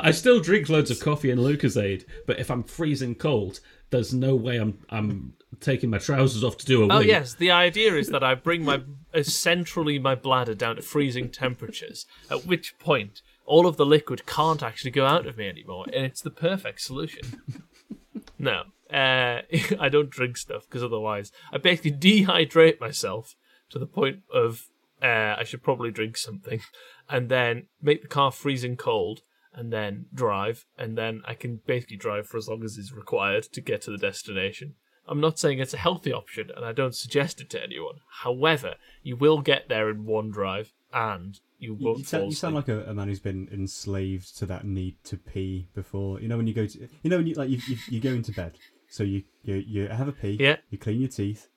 [0.00, 3.60] I still drink loads of coffee and Lucozade, but if I'm freezing cold,
[3.90, 6.92] there's no way I'm I'm taking my trousers off to do a wee.
[6.92, 8.82] Oh yes, the idea is that I bring my
[9.14, 12.06] uh, centrally my bladder down to freezing temperatures.
[12.30, 16.04] At which point, all of the liquid can't actually go out of me anymore, and
[16.04, 17.42] it's the perfect solution.
[18.38, 19.42] no, uh,
[19.80, 23.34] I don't drink stuff because otherwise, I basically dehydrate myself
[23.70, 24.66] to the point of
[25.02, 26.60] uh, I should probably drink something,
[27.08, 29.22] and then make the car freezing cold,
[29.54, 33.44] and then drive, and then I can basically drive for as long as is required
[33.44, 34.74] to get to the destination.
[35.08, 37.96] I'm not saying it's a healthy option, and I don't suggest it to anyone.
[38.22, 42.36] However, you will get there in one drive, and you won't you, fall sound, you
[42.36, 46.20] sound like a, a man who's been enslaved to that need to pee before.
[46.20, 48.10] You know when you go to, you know when you like you, you, you go
[48.10, 48.56] into bed,
[48.88, 50.56] so you, you you have a pee, Yeah.
[50.70, 51.48] you clean your teeth,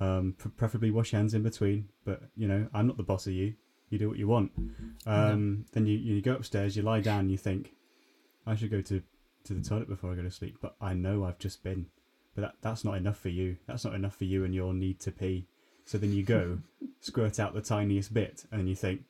[0.00, 1.88] um, pr- preferably wash your hands in between.
[2.04, 3.54] But you know I'm not the boss of you.
[3.90, 4.52] You do what you want.
[5.06, 7.72] Um, Then you you go upstairs, you lie down, you think,
[8.46, 9.02] I should go to
[9.44, 10.58] to the toilet before I go to sleep.
[10.60, 11.86] But I know I've just been.
[12.38, 13.56] But that that's not enough for you.
[13.66, 15.46] That's not enough for you and your need to pee.
[15.84, 16.58] So then you go,
[17.00, 19.02] squirt out the tiniest bit, and you think,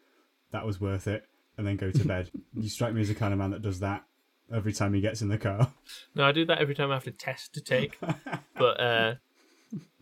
[0.51, 1.27] that was worth it,
[1.59, 2.31] and then go to bed.
[2.55, 4.05] you strike me as the kind of man that does that
[4.51, 5.71] every time he gets in the car.
[6.15, 7.99] No, I do that every time I have to test to take,
[8.59, 9.15] but uh,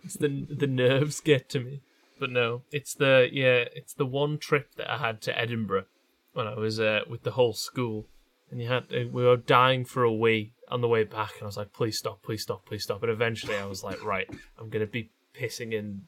[0.04, 1.80] it's the the nerves get to me.
[2.20, 5.86] But no, it's the yeah, it's the one trip that I had to Edinburgh
[6.32, 8.06] when I was uh, with the whole school,
[8.52, 11.42] and you had uh, we were dying for a wee on the way back, and
[11.42, 13.02] I was like, please stop, please stop, please stop.
[13.02, 16.02] And eventually, I was like, right, I'm gonna be pissing in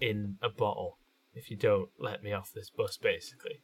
[0.00, 0.98] in a bottle
[1.34, 3.60] if you don't let me off this bus, basically.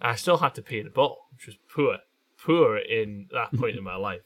[0.00, 1.98] I still had to pee in a bottle, which was poor,
[2.42, 4.22] poor in that point in my life.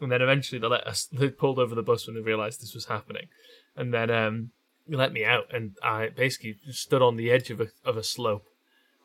[0.00, 1.06] And then eventually they let us.
[1.12, 3.28] They pulled over the bus when they realised this was happening,
[3.76, 4.50] and then um,
[4.88, 8.46] let me out, and I basically stood on the edge of a of a slope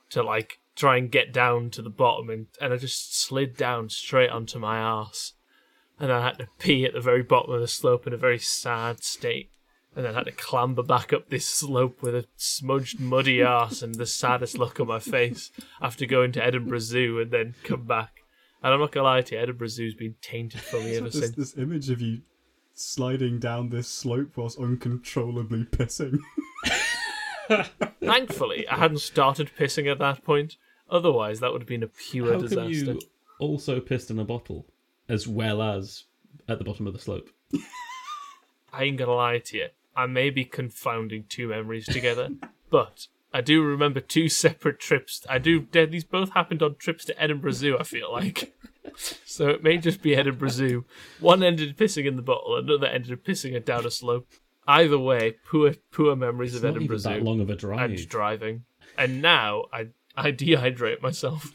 [0.10, 3.90] to like try and get down to the bottom, and and I just slid down
[3.90, 5.34] straight onto my arse,
[6.00, 8.40] and I had to pee at the very bottom of the slope in a very
[8.40, 9.52] sad state.
[9.96, 13.82] And then I had to clamber back up this slope with a smudged, muddy ass
[13.82, 17.86] and the saddest look on my face after going to Edinburgh Zoo and then come
[17.86, 18.22] back.
[18.62, 21.20] And I'm not gonna lie to you, Edinburgh Zoo's been tainted for me ever this,
[21.20, 21.36] since.
[21.36, 22.22] this image of you
[22.76, 26.20] sliding down this slope whilst uncontrollably pissing.
[28.00, 30.56] Thankfully, I hadn't started pissing at that point.
[30.90, 32.62] Otherwise, that would have been a pure How disaster.
[32.62, 33.00] come you
[33.40, 34.66] also pissed in a bottle
[35.10, 36.06] as well as
[36.48, 37.30] at the bottom of the slope?
[38.72, 39.68] I ain't gonna lie to you.
[39.96, 42.30] I may be confounding two memories together,
[42.70, 45.26] but I do remember two separate trips.
[45.28, 45.68] I do.
[45.72, 47.78] These both happened on trips to Edinburgh Zoo.
[47.78, 48.56] I feel like,
[49.26, 50.86] so it may just be Edinburgh Zoo.
[51.20, 54.28] One ended pissing in the bottle, another ended pissing it down a slope.
[54.68, 57.90] Either way, poor, poor memories It's of Edinburgh even that long of a drive.
[57.90, 58.66] and driving.
[59.00, 61.54] And now I, I dehydrate myself.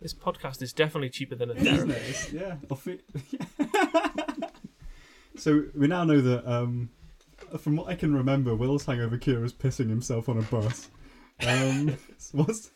[0.00, 2.02] This podcast is definitely cheaper than a Isn't therapy.
[2.04, 2.32] it?
[2.32, 2.56] Yeah.
[5.38, 6.88] So we now know that, um,
[7.58, 10.88] from what I can remember, Will's hangover cure is pissing himself on a bus.
[11.46, 12.70] Um, so what's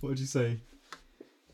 [0.00, 0.58] what did you say?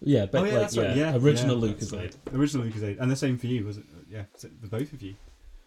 [0.01, 0.97] Yeah, but oh yeah, like that's yeah, right.
[0.97, 1.99] Yeah, original yeah, that's Lucozade.
[1.99, 2.17] right.
[2.35, 3.85] Original Lucozade, and the same for you, was it?
[4.09, 5.17] Yeah, was it the both of you.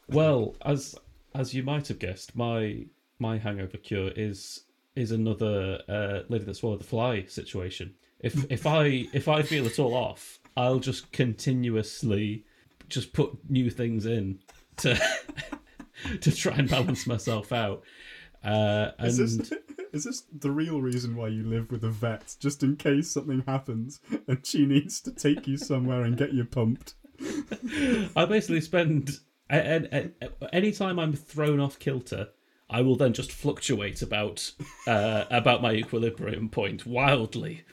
[0.10, 0.96] Well, as
[1.36, 2.86] as you might have guessed, my
[3.20, 4.64] my hangover cure is
[4.96, 7.94] is another uh, lady that swallowed the fly situation.
[8.22, 12.46] If if I if I feel at all off, I'll just continuously
[12.90, 14.40] just put new things in
[14.78, 15.00] to
[16.22, 17.84] to try and balance myself out.
[18.44, 19.54] Uh, and Is this
[19.94, 23.44] is this the real reason why you live with a vet, just in case something
[23.48, 26.96] happens and she needs to take you somewhere and get you pumped?
[28.16, 29.20] I basically spend
[29.50, 32.30] any time I'm thrown off kilter,
[32.70, 34.52] I will then just fluctuate about
[34.88, 37.64] uh, about my equilibrium point wildly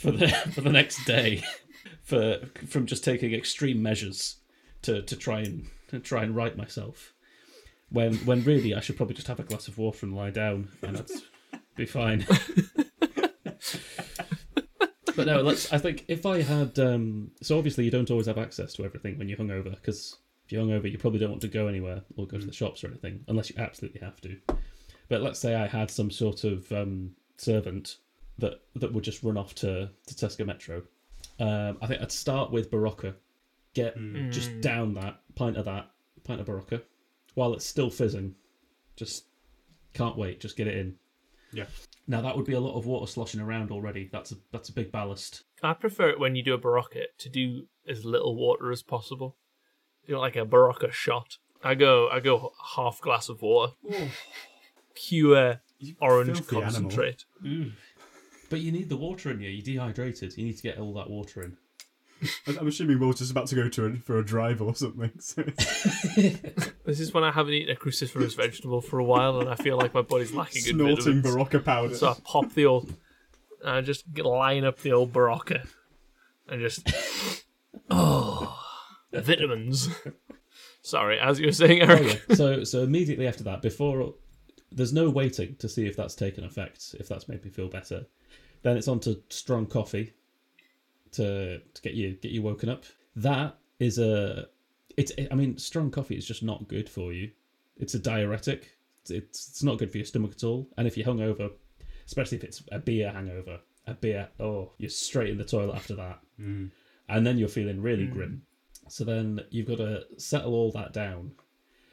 [0.00, 1.44] for the for the next day,
[2.02, 4.36] for from just taking extreme measures
[4.82, 7.12] to, to try and to try and right myself.
[7.90, 10.68] When when really I should probably just have a glass of water and lie down
[10.82, 11.22] and that's
[11.76, 12.26] be fine.
[15.16, 15.72] but no, let's.
[15.72, 19.18] I think if I had, um, so obviously you don't always have access to everything
[19.18, 22.26] when you're hungover because if you're hungover, you probably don't want to go anywhere or
[22.26, 24.36] go to the shops or anything unless you absolutely have to.
[25.08, 27.96] But let's say I had some sort of um, servant
[28.40, 30.82] that that would just run off to to Tesco Metro.
[31.38, 33.14] Um, I think I'd start with Berocca,
[33.74, 33.96] get
[34.30, 35.90] just down that pint of that
[36.24, 36.82] pint of Berocca
[37.34, 38.34] while it's still fizzing.
[38.96, 39.24] Just
[39.94, 40.40] can't wait.
[40.40, 40.96] Just get it in.
[41.52, 41.66] Yeah.
[42.06, 44.08] Now that would be a lot of water sloshing around already.
[44.12, 45.44] That's a that's a big ballast.
[45.62, 49.36] I prefer it when you do a berocca to do as little water as possible.
[50.06, 51.38] You know, like a berocca shot.
[51.62, 53.74] I go, I go half glass of water,
[54.94, 55.60] pure
[56.00, 57.24] orange concentrate.
[57.44, 57.72] animal.
[58.50, 58.56] Concentrate.
[58.56, 59.48] But you need the water in you.
[59.48, 60.36] You're dehydrated.
[60.36, 61.56] You need to get all that water in.
[62.46, 65.10] I- I'm assuming Will's just about to go to a, for a drive or something.
[65.20, 65.42] So
[66.84, 69.76] This is when I haven't eaten a cruciferous vegetable for a while, and I feel
[69.78, 71.26] like my body's lacking in snorting vitamins.
[71.26, 71.94] Berocca powder.
[71.94, 72.94] So I pop the old,
[73.64, 75.66] I just line up the old berocca,
[76.48, 76.92] and just
[77.90, 78.58] oh,
[79.12, 79.88] vitamins.
[80.82, 82.02] Sorry, as you were saying, oh, Eric.
[82.02, 82.34] Oh, yeah.
[82.34, 84.14] so so immediately after that, before
[84.72, 88.06] there's no waiting to see if that's taken effect, if that's made me feel better.
[88.62, 90.14] Then it's on to strong coffee
[91.12, 92.84] to to get you get you woken up.
[93.16, 94.48] That is a
[94.96, 97.30] it's I mean strong coffee is just not good for you.
[97.78, 98.76] It's a diuretic.
[99.02, 100.68] It's it's, it's not good for your stomach at all.
[100.76, 101.50] And if you're hungover,
[102.06, 105.94] especially if it's a beer hangover, a beer, oh, you're straight in the toilet after
[105.96, 106.20] that.
[106.40, 106.70] Mm.
[107.08, 108.42] And then you're feeling really grim.
[108.88, 111.32] So then you've got to settle all that down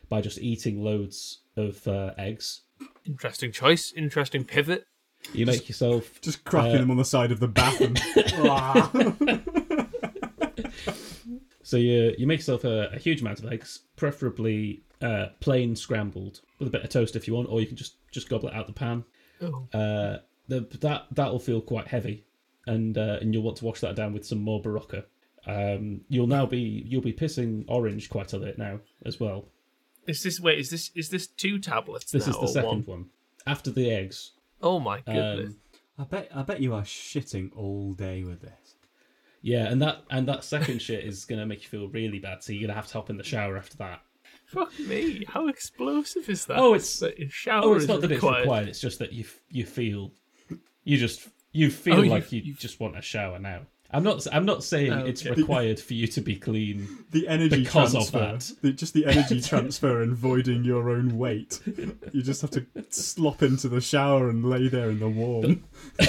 [0.10, 2.62] by just eating loads of uh, eggs.
[3.06, 3.92] Interesting choice.
[3.96, 4.88] Interesting pivot.
[5.34, 7.96] You make yourself Just cracking Uh, them on the side of the bathroom.
[11.64, 16.40] So you you make yourself a, a huge amount of eggs, preferably uh, plain scrambled
[16.60, 18.56] with a bit of toast if you want, or you can just just gobble it
[18.56, 19.04] out the pan.
[19.42, 22.26] Oh, Uh, the, that that'll feel quite heavy,
[22.68, 25.04] and uh, and you'll want to wash that down with some more berocca.
[25.46, 29.50] Um, you'll now be you'll be pissing orange quite a bit now as well.
[30.08, 30.60] is this wait?
[30.60, 32.12] Is this is this two tablets?
[32.12, 33.00] This now, is the or second one?
[33.02, 33.06] one
[33.46, 34.32] after the eggs.
[34.62, 35.54] Oh my goodness!
[35.54, 35.58] Um,
[36.00, 38.76] I bet I bet you are shitting all day with this.
[39.42, 42.44] yeah, and that and that second shit is gonna make you feel really bad.
[42.44, 44.02] So you're gonna have to hop in the shower after that.
[44.48, 45.26] Fuck me!
[45.28, 46.58] How explosive is that?
[46.58, 48.38] Oh, it's- that shower Oh, it's not that required.
[48.40, 48.68] it's required.
[48.70, 50.12] It's just that you you feel
[50.84, 53.62] you just you feel Oh, you- like you, you- just want a shower now.
[53.92, 56.88] I'm not I'm not saying it's required for you to be clean.
[57.12, 58.20] The energy Because of transfer,
[58.54, 58.62] that.
[58.62, 61.62] The, just the energy transfer and voiding your own weight.
[62.12, 65.64] You just have to slop into the shower and lay there in the warm.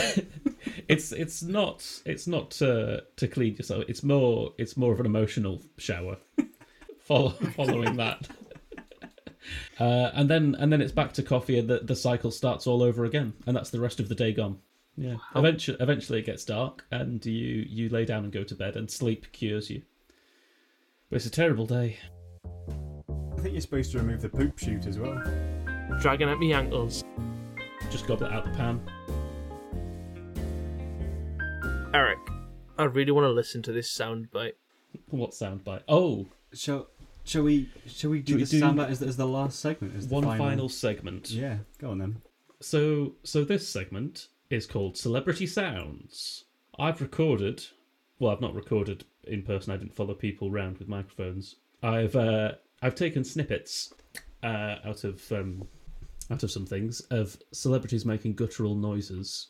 [0.88, 3.84] It's it's not it's not to to clean yourself.
[3.88, 6.16] It's more it's more of an emotional shower.
[7.00, 8.26] Follow, following that.
[9.78, 12.82] Uh, and then and then it's back to coffee and the, the cycle starts all
[12.82, 14.58] over again and that's the rest of the day gone.
[15.00, 15.16] Yeah.
[15.36, 18.90] Eventually eventually it gets dark and you you lay down and go to bed and
[18.90, 19.82] sleep cures you.
[21.08, 21.98] But it's a terrible day.
[22.46, 25.22] I think you're supposed to remove the poop chute as well.
[26.00, 27.04] Dragging at me ankles.
[27.90, 28.80] Just gobble it out the pan.
[31.94, 32.18] Eric,
[32.76, 34.52] I really want to listen to this soundbite.
[35.10, 35.82] What soundbite?
[35.88, 36.88] Oh, Shall
[37.24, 39.60] shall we shall we do Shall we this do- soundbite as, the- as the last
[39.60, 39.94] segment?
[39.96, 41.30] As the one final segment.
[41.30, 42.22] Yeah, go on then.
[42.60, 46.44] So, so this segment is called Celebrity Sounds.
[46.78, 47.64] I've recorded,
[48.18, 49.72] well, I've not recorded in person.
[49.72, 51.56] I didn't follow people round with microphones.
[51.82, 53.92] I've uh, I've taken snippets
[54.42, 55.66] uh, out of um,
[56.30, 59.48] out of some things of celebrities making guttural noises,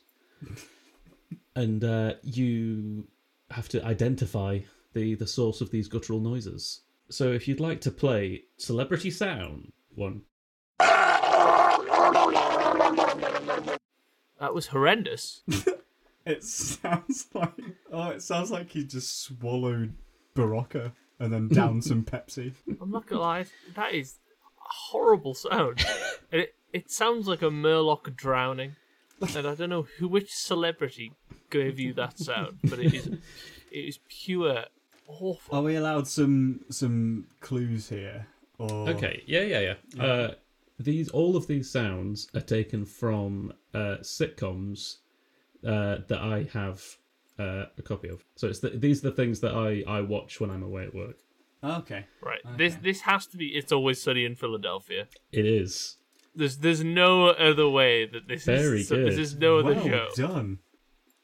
[1.57, 3.07] and uh, you
[3.51, 4.61] have to identify
[4.94, 6.82] the the source of these guttural noises.
[7.11, 10.22] So, if you'd like to play Celebrity Sound one,
[14.39, 15.43] That was horrendous.
[16.28, 17.55] It sounds like
[17.91, 19.95] oh, it sounds like he just swallowed
[20.36, 22.53] Berocca and then downed some Pepsi.
[22.82, 24.18] I'm not gonna lie, that is
[24.59, 25.86] a horrible sound.
[26.30, 28.76] it it sounds like a Murloc drowning,
[29.22, 31.12] and I don't know who which celebrity
[31.49, 33.18] gave you that sound, but it is it
[33.72, 34.66] is pure
[35.07, 35.57] awful.
[35.57, 38.26] Are we allowed some some clues here?
[38.59, 40.03] Or Okay, yeah, yeah, yeah.
[40.05, 40.34] Uh,
[40.79, 44.97] these all of these sounds are taken from uh, sitcoms
[45.66, 46.83] uh, that I have
[47.39, 48.24] uh, a copy of.
[48.37, 50.95] So it's the, these are the things that I, I watch when I'm away at
[50.95, 51.16] work.
[51.62, 52.07] Okay.
[52.22, 52.83] Right, this Okay.
[52.83, 53.47] this has to be.
[53.49, 55.09] It's always sunny in Philadelphia.
[55.33, 55.97] It is.
[56.35, 58.89] There's there's no other way that this Very is.
[58.89, 59.20] so This good.
[59.22, 60.09] is no other well show.
[60.14, 60.59] done.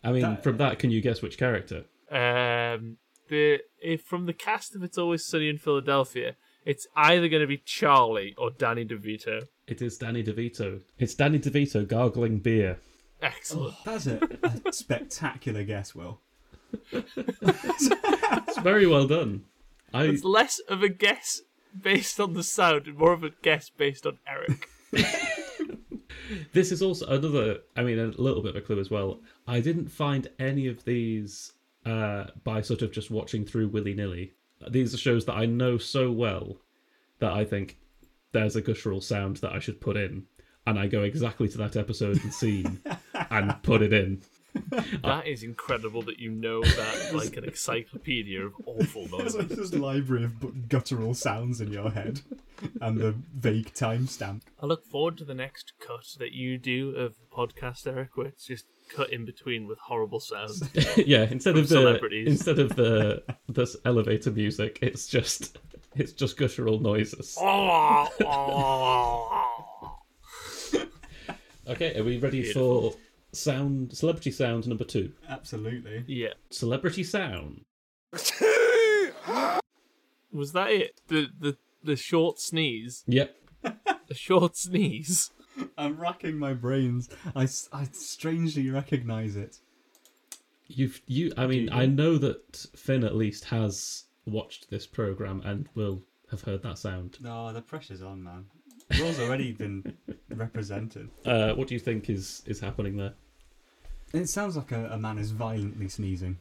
[0.02, 1.84] I mean, That- from that, can you guess which character?
[2.10, 2.96] Um,
[3.28, 7.46] the if from the cast of It's Always Sunny in Philadelphia, it's either going to
[7.46, 9.46] be Charlie or Danny DeVito.
[9.66, 10.80] It is Danny DeVito.
[10.98, 12.78] It's Danny DeVito gargling beer.
[13.22, 13.74] Excellent.
[13.84, 14.20] That's a,
[14.66, 16.20] a spectacular guess, Will.
[16.92, 19.44] It's very well done.
[19.92, 21.40] I It's less of a guess
[21.80, 24.68] based on the sound and more of a guess based on Eric.
[26.52, 29.20] This is also another, I mean, a little bit of a clue as well.
[29.46, 31.52] I didn't find any of these
[31.84, 34.32] uh, by sort of just watching through willy nilly.
[34.70, 36.56] These are shows that I know so well
[37.20, 37.78] that I think
[38.32, 40.24] there's a guttural sound that I should put in.
[40.66, 42.80] and I go exactly to that episode and scene
[43.30, 44.22] and put it in.
[45.02, 49.36] That is incredible that you know that like an encyclopedia of awful There's noises.
[49.36, 52.20] like this library of bu- guttural sounds in your head,
[52.80, 54.42] and the vague timestamp.
[54.62, 58.28] I look forward to the next cut that you do of the podcast, Eric, where
[58.28, 60.62] it's just cut in between with horrible sounds.
[60.96, 62.28] yeah, instead of the celebrities.
[62.28, 65.58] instead of the this elevator music, it's just
[65.94, 67.36] it's just guttural noises.
[71.66, 72.90] Okay, are we ready Beautiful.
[72.90, 72.98] for
[73.32, 75.12] sound celebrity sound number two?
[75.30, 76.04] Absolutely.
[76.06, 76.34] yeah.
[76.50, 77.64] Celebrity sound.
[80.30, 81.00] Was that it?
[81.08, 83.02] The the the short sneeze.
[83.06, 83.34] Yep.
[83.62, 85.30] The short sneeze.
[85.78, 87.08] I'm racking my brains.
[87.36, 87.42] I,
[87.72, 89.58] I strangely recognise it.
[90.66, 95.68] You've you I mean, I know that Finn at least has watched this program and
[95.74, 97.18] will have heard that sound.
[97.20, 98.46] No, the pressure's on, man.
[98.98, 99.96] Raw's already been
[100.30, 101.10] represented.
[101.26, 103.12] Uh, what do you think is is happening there?
[104.14, 106.38] It sounds like a, a man is violently sneezing.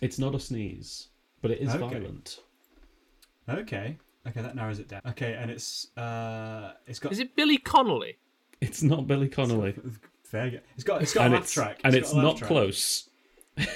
[0.00, 1.08] It's not a sneeze,
[1.42, 1.78] but it is Okay.
[1.78, 2.40] violent.
[3.48, 3.98] Okay.
[4.26, 5.02] Okay, that narrows it down.
[5.08, 8.18] Okay, and it's uh, it's got Is it Billy Connolly?
[8.62, 9.74] It's not Billy Connolly.
[10.22, 10.50] fair.
[10.50, 12.48] ge- It's got it's got and a laugh it's track, and got it's not track.
[12.48, 13.08] close.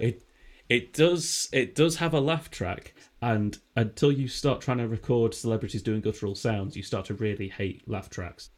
[0.00, 0.26] It
[0.68, 5.34] it does it does have a laugh track, and until you start trying to record
[5.34, 8.50] celebrities doing guttural sounds, you start to really hate laugh tracks.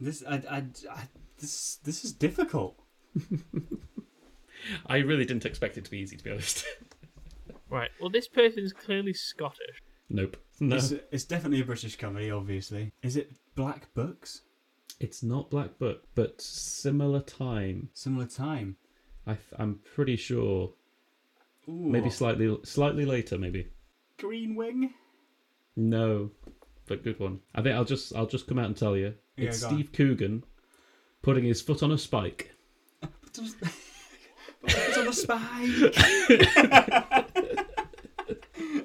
[0.00, 0.56] This I, I,
[0.90, 1.08] I
[1.38, 2.76] this this is difficult.
[4.86, 6.64] I really didn't expect it to be easy, to be honest.
[7.70, 7.88] Right.
[8.02, 9.82] Well, this person is clearly Scottish.
[10.10, 10.36] nope.
[10.60, 12.92] No, It's, it's definitely a British comedy, obviously.
[13.02, 14.42] Is it Black Books?
[15.02, 17.90] It's not Black Book, but similar time.
[17.92, 18.76] Similar time.
[19.26, 20.72] I th- I'm pretty sure.
[21.68, 21.72] Ooh.
[21.72, 23.66] Maybe slightly slightly later, maybe.
[24.18, 24.94] Green Wing.
[25.74, 26.30] No,
[26.86, 27.40] but good one.
[27.54, 29.14] I think I'll just I'll just come out and tell you.
[29.36, 29.74] Yeah, it's go on.
[29.74, 30.44] Steve Coogan
[31.20, 32.52] putting his foot on a spike.
[33.36, 35.68] On a spike.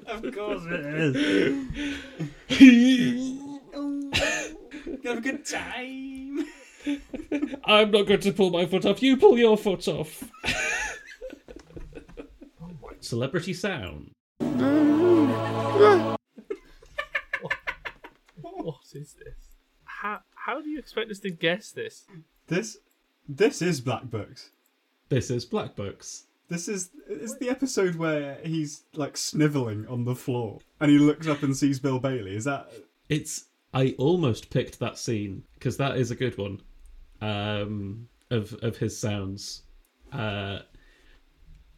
[0.08, 1.16] of course it
[2.50, 2.50] is.
[5.08, 6.46] Have a good time.
[7.64, 9.02] I'm not going to pull my foot off.
[9.02, 10.30] You pull your foot off.
[13.00, 14.12] Celebrity sound.
[18.42, 19.34] What is this?
[19.86, 22.06] How how do you expect us to guess this?
[22.48, 22.80] This,
[23.30, 24.52] this is Black Books.
[25.08, 26.26] This is Black Books.
[26.50, 31.28] This is it's the episode where he's like sniveling on the floor and he looks
[31.28, 32.36] up and sees Bill Bailey.
[32.36, 32.70] Is that
[33.08, 33.46] It's.
[33.74, 36.62] I almost picked that scene because that is a good one.
[37.22, 39.64] Um, of of his sounds.
[40.12, 40.60] Uh,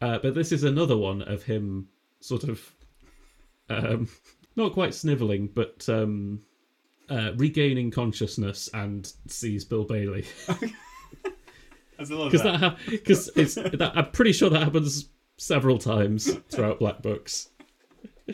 [0.00, 1.88] uh, but this is another one of him
[2.20, 2.74] sort of,
[3.68, 4.08] um,
[4.56, 6.40] not quite sniveling, but um,
[7.08, 10.24] uh, regaining consciousness and sees Bill Bailey.
[11.96, 12.78] There's a lot of because that.
[12.88, 17.48] because it's that I'm pretty sure that happens several times throughout Black Books.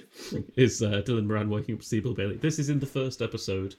[0.56, 2.36] is uh, Dylan Moran waking up to see Bill Bailey?
[2.36, 3.74] This is in the first episode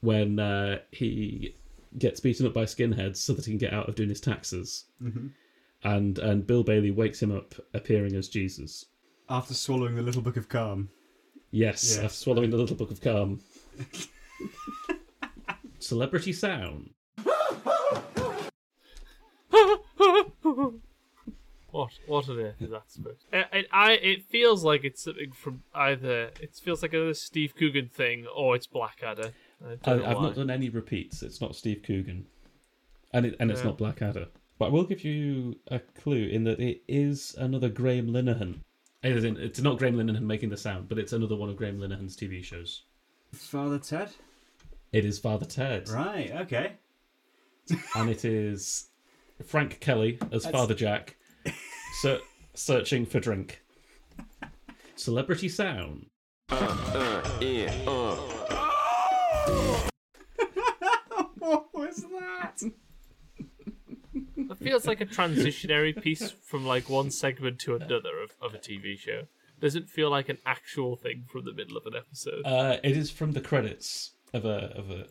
[0.00, 1.56] when uh, he
[1.98, 4.84] gets beaten up by skinheads so that he can get out of doing his taxes,
[5.02, 5.30] Mhm.
[5.84, 8.86] and and Bill Bailey wakes him up appearing as Jesus.
[9.28, 10.90] After swallowing the Little Book of Calm.
[11.50, 12.04] Yes, Yes.
[12.04, 13.40] after swallowing the Little Book of Calm.
[15.78, 16.90] Celebrity sound.
[21.76, 23.24] What what on earth is that supposed?
[23.32, 27.54] It, it, I it feels like it's something from either it feels like another Steve
[27.56, 29.32] Coogan thing or it's Blackadder.
[29.84, 30.22] I I, I've why.
[30.22, 31.22] not done any repeats.
[31.22, 32.26] It's not Steve Coogan,
[33.12, 33.66] and it, and it's Yeah.
[33.66, 34.28] not Blackadder.
[34.58, 38.60] But I will give you a clue in that it is another Graham Linehan.
[39.02, 41.78] As in, it's not Graham Linehan making the sound, but it's another one of Graham
[41.78, 42.82] Linehan's TV shows.
[43.34, 44.10] Father Ted?
[44.92, 46.72] It is Father Ted, Right, okay.
[47.96, 48.88] and it is
[49.44, 51.15] Frank Kelly as That's- Father Jack,
[51.96, 52.20] ser-
[52.54, 53.62] searching for drink.
[54.96, 56.06] Celebrity sound.
[61.38, 62.62] what was that?
[64.36, 68.58] It feels like a transitionary piece from like one segment to another of, of a
[68.58, 69.22] TV show.
[69.60, 72.42] Doesn't feel like an actual thing from the middle of an episode.
[72.44, 75.06] Uh, it is from the credits of a of a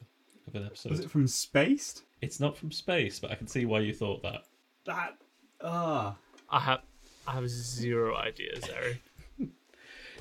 [0.48, 0.92] of an episode.
[0.92, 2.04] Was it from Spaced?
[2.22, 4.44] It's not from space, but I can see why you thought that.
[4.86, 5.18] That.
[5.62, 6.16] Ah.
[6.50, 6.82] I have
[7.28, 9.02] I have zero ideas, Eric.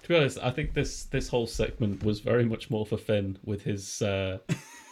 [0.03, 3.39] To be honest, I think this this whole segment was very much more for Finn
[3.43, 4.37] with his uh,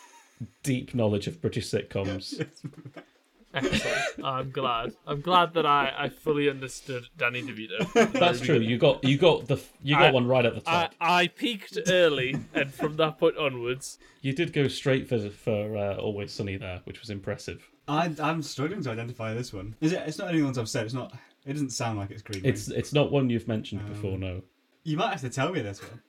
[0.63, 2.43] deep knowledge of British sitcoms.
[3.55, 4.25] Excellent.
[4.25, 4.95] I'm glad.
[5.07, 8.11] I'm glad that I, I fully understood Danny DeVito.
[8.13, 8.59] That's true.
[8.59, 10.95] You got you got the you got I- one right at the I, top.
[10.99, 15.97] I peaked early, and from that point onwards, you did go straight for for uh,
[15.97, 17.69] Always Sunny there, which was impressive.
[17.89, 19.75] I, I'm struggling to identify this one.
[19.81, 20.03] Is it?
[20.07, 20.85] It's not any ones I've said.
[20.85, 21.13] It's not.
[21.45, 22.45] It doesn't sound like it's Green.
[22.45, 24.15] It's it's not one you've mentioned before.
[24.15, 24.43] Um, No,
[24.85, 26.01] You might have to tell me this one.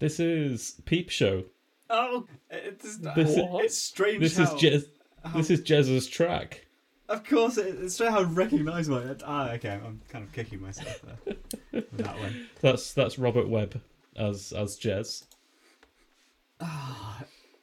[0.00, 1.44] this is Peep Show.
[1.90, 4.20] Oh, it's, This is- it's strange.
[4.20, 4.86] This is how, Jez.
[5.34, 6.66] This is Jez's track.
[7.08, 8.98] Of course, it, it's strange how recognisable.
[8.98, 9.78] It, ah, okay.
[9.84, 11.36] I'm kind of kicking myself there
[11.72, 12.48] with that one.
[12.62, 13.80] That's that's Robert Webb
[14.16, 15.24] as as Jez.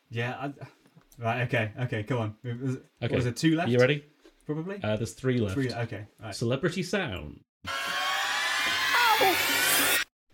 [0.09, 0.35] Yeah.
[0.39, 0.53] I,
[1.21, 1.41] right.
[1.43, 1.71] Okay.
[1.81, 2.03] Okay.
[2.03, 2.35] Come on.
[2.43, 2.81] Was, Okay.
[2.99, 3.69] What was it two left?
[3.69, 4.03] Are you ready?
[4.45, 4.79] Probably.
[4.83, 5.53] Uh, there's three left.
[5.53, 5.71] Three.
[5.71, 6.05] Okay.
[6.21, 6.35] Right.
[6.35, 7.41] Celebrity Sound.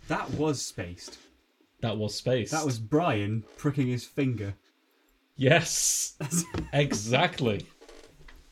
[0.07, 1.17] That was spaced.
[1.81, 2.51] That was space.
[2.51, 4.55] That was Brian pricking his finger.
[5.35, 6.15] yes,
[6.73, 7.65] exactly.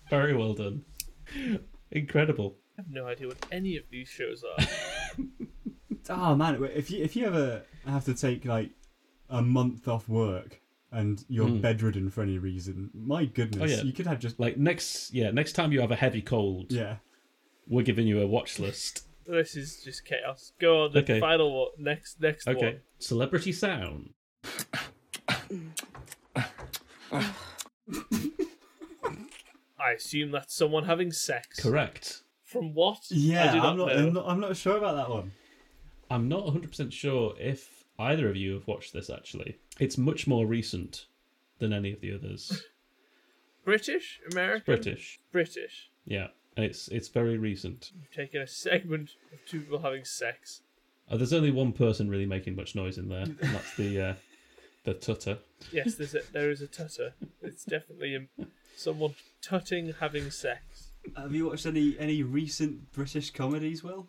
[0.10, 0.84] Very well done.
[1.92, 2.56] Incredible.
[2.78, 4.66] I have no idea what any of these shows are.
[6.10, 8.72] Oh man, if you if you ever have to take like
[9.30, 10.60] a month off work
[10.92, 11.62] and you're Hmm.
[11.62, 13.84] bedridden for any reason, my goodness, Oh, yeah.
[13.84, 16.98] you could have just Like next, yeah, next time you have a heavy cold, yeah.
[17.68, 19.08] we're giving you a watch list.
[19.26, 20.54] this is just chaos.
[20.60, 21.20] Go on, the Okay.
[21.20, 21.70] final one.
[21.80, 22.82] Next, next Okay, one.
[23.00, 24.14] Celebrity Sound.
[29.80, 31.60] I assume that's someone having sex.
[31.62, 32.22] Correct.
[32.44, 33.00] From what?
[33.10, 33.94] Yeah, I do not I'm not, know.
[34.08, 34.26] I'm not.
[34.28, 35.32] I'm not sure about that one.
[36.10, 39.58] I'm not 100% sure if either of you have watched this actually.
[39.80, 41.06] It's much more recent
[41.60, 42.64] than any of the others.
[43.66, 45.20] British, American, British.
[45.32, 45.90] British.
[46.06, 47.92] Yeah, and it's it's very recent.
[48.14, 50.62] Taking a segment of two people having sex.
[51.10, 54.14] Uh, there's only one person really making much noise in there, and that's the uh,
[54.84, 55.40] the tutter.
[55.72, 57.14] Yes, there's a, there is a tutter.
[57.42, 58.28] It's definitely um,
[58.76, 60.92] someone tutting having sex.
[61.18, 63.84] Have you watched any any recent British comedies?
[63.84, 64.08] Will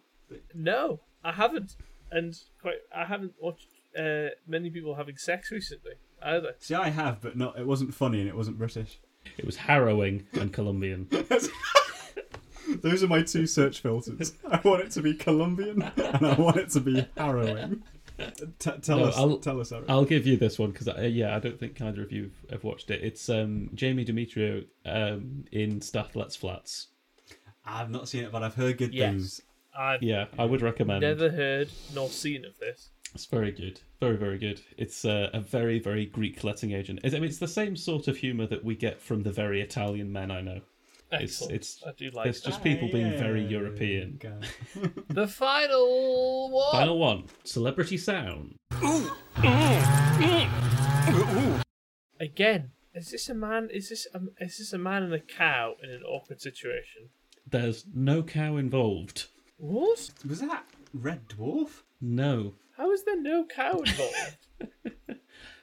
[0.54, 1.76] No, I haven't,
[2.10, 3.68] and quite I haven't watched
[3.98, 5.93] uh, many people having sex recently
[6.23, 6.55] either.
[6.59, 7.59] see, I have, but not.
[7.59, 8.98] It wasn't funny and it wasn't British.
[9.39, 11.09] It was harrowing and Colombian.
[12.82, 14.32] Those are my two search filters.
[14.51, 17.82] I want it to be Colombian and I want it to be harrowing.
[18.59, 19.16] T- tell No, us.
[19.16, 19.70] I'll- tell us.
[19.70, 19.85] Aaron.
[19.89, 22.64] I'll give you this one because uh, yeah, I don't think either of you have
[22.64, 23.02] watched it.
[23.05, 26.89] It's um, Jamie Demetriou um, in Stath Lets Flats.
[27.64, 29.10] I've not seen it, but I've heard good Yes.
[29.12, 29.43] things.
[29.78, 31.02] I've Yeah, I would recommend.
[31.02, 32.89] never heard nor seen of this.
[33.14, 34.60] It's very good, very very good.
[34.76, 37.00] It's uh, a very very Greek letting agent.
[37.02, 39.60] It's, I mean, it's the same sort of humour that we get from the very
[39.62, 40.60] Italian men I know.
[41.12, 41.52] It's Excellent.
[41.54, 42.50] it's I do like it's that.
[42.50, 44.18] just people being very European.
[45.08, 46.72] The final one.
[46.72, 48.56] Final one, celebrity sound.
[52.20, 53.68] Again, is this a man?
[53.72, 57.08] Is this a, is this a man and a cow in an awkward situation?
[57.48, 59.26] There's no cow involved.
[59.58, 60.10] What?
[60.28, 61.82] Was that Red Dwarf?
[62.00, 64.36] No, How is there no cow involved?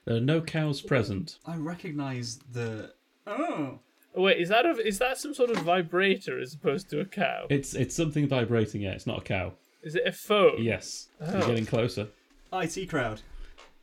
[0.05, 1.37] there are no cows present.
[1.45, 2.93] I recognise the.
[3.27, 3.79] Oh.
[4.15, 7.05] oh, wait, is that a, is that some sort of vibrator as opposed to a
[7.05, 7.45] cow?
[7.49, 8.81] It's it's something vibrating.
[8.81, 9.53] Yeah, it's not a cow.
[9.83, 10.61] Is it a phone?
[10.63, 11.31] Yes, Oh.
[11.37, 12.07] you're getting closer.
[12.53, 13.21] IT crowd.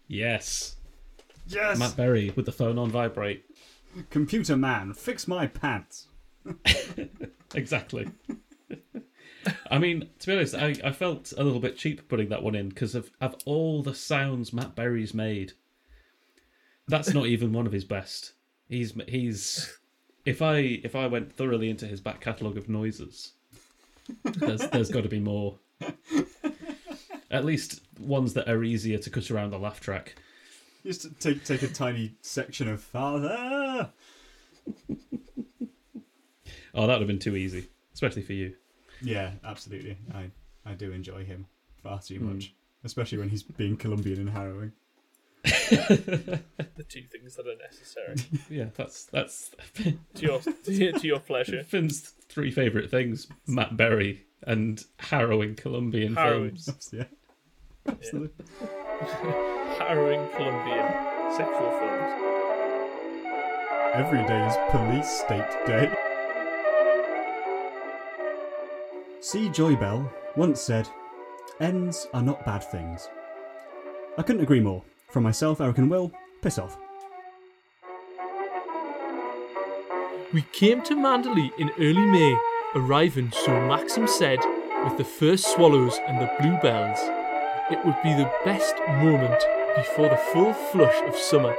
[0.09, 0.77] Yes,
[1.47, 1.79] Yes.
[1.79, 3.45] Matt Berry with the phone on vibrate.
[4.11, 6.07] Computer man, fix my pants.
[7.55, 8.09] Exactly.
[9.71, 12.55] I mean, to be honest, I, I felt a little bit cheap putting that one
[12.55, 15.53] in because of, of all the sounds Matt Berry's made.
[16.89, 18.33] That's not even one of his best.
[18.69, 19.79] He's he's
[20.25, 23.33] if I if I went thoroughly into his back catalogue of noises,
[24.25, 25.59] there's there's got to be more.
[27.31, 30.17] At least ones that are easier to cut around the laugh track.
[30.85, 33.91] Just to take take a tiny section of father.
[36.75, 38.55] Oh, that would have been too easy, especially for you.
[39.03, 39.97] Yeah, absolutely.
[40.15, 40.31] I
[40.65, 41.47] I do enjoy him
[41.83, 42.35] far too Hmm.
[42.35, 42.55] much,
[42.85, 44.73] especially when he's being Colombian and harrowing.
[45.43, 48.17] The two things that are necessary
[48.51, 51.63] Yeah, that's that's to your to, to your pleasure.
[51.65, 56.57] Finn's three favourite things: Matt Berry and harrowing Colombian Harrowing.
[56.57, 56.91] films.
[56.93, 57.05] yeah.
[57.87, 58.45] Absolutely.
[59.79, 60.87] Harrowing Colombian
[61.37, 62.13] sexual films.
[63.95, 65.91] Every day is police state day.
[69.21, 69.51] C.
[69.51, 70.89] Joy Bell once said,
[71.61, 73.09] Ends are not bad things.
[74.17, 74.83] I couldn't agree more.
[75.11, 76.11] From myself, Eric and Will,
[76.41, 76.79] piss off.
[80.33, 82.39] We came to Manderley in early May,
[82.75, 84.39] arriving, so Maxim said,
[84.85, 86.99] with the first swallows and the bluebells.
[87.71, 89.45] It would be the best moment
[89.77, 91.55] before the full flush of summer,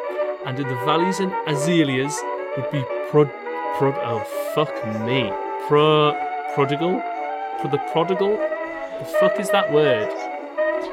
[0.45, 2.19] and in the valleys and azaleas
[2.57, 3.29] would be pro-
[3.77, 3.95] Prod.
[4.03, 4.19] Oh
[4.53, 4.73] fuck
[5.05, 5.31] me.
[5.67, 6.13] Pro.
[6.53, 7.01] Prodigal.
[7.61, 8.37] Pro the prodigal.
[8.37, 10.09] The fuck is that word?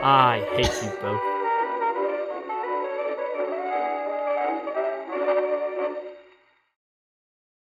[0.02, 1.37] I hate you both.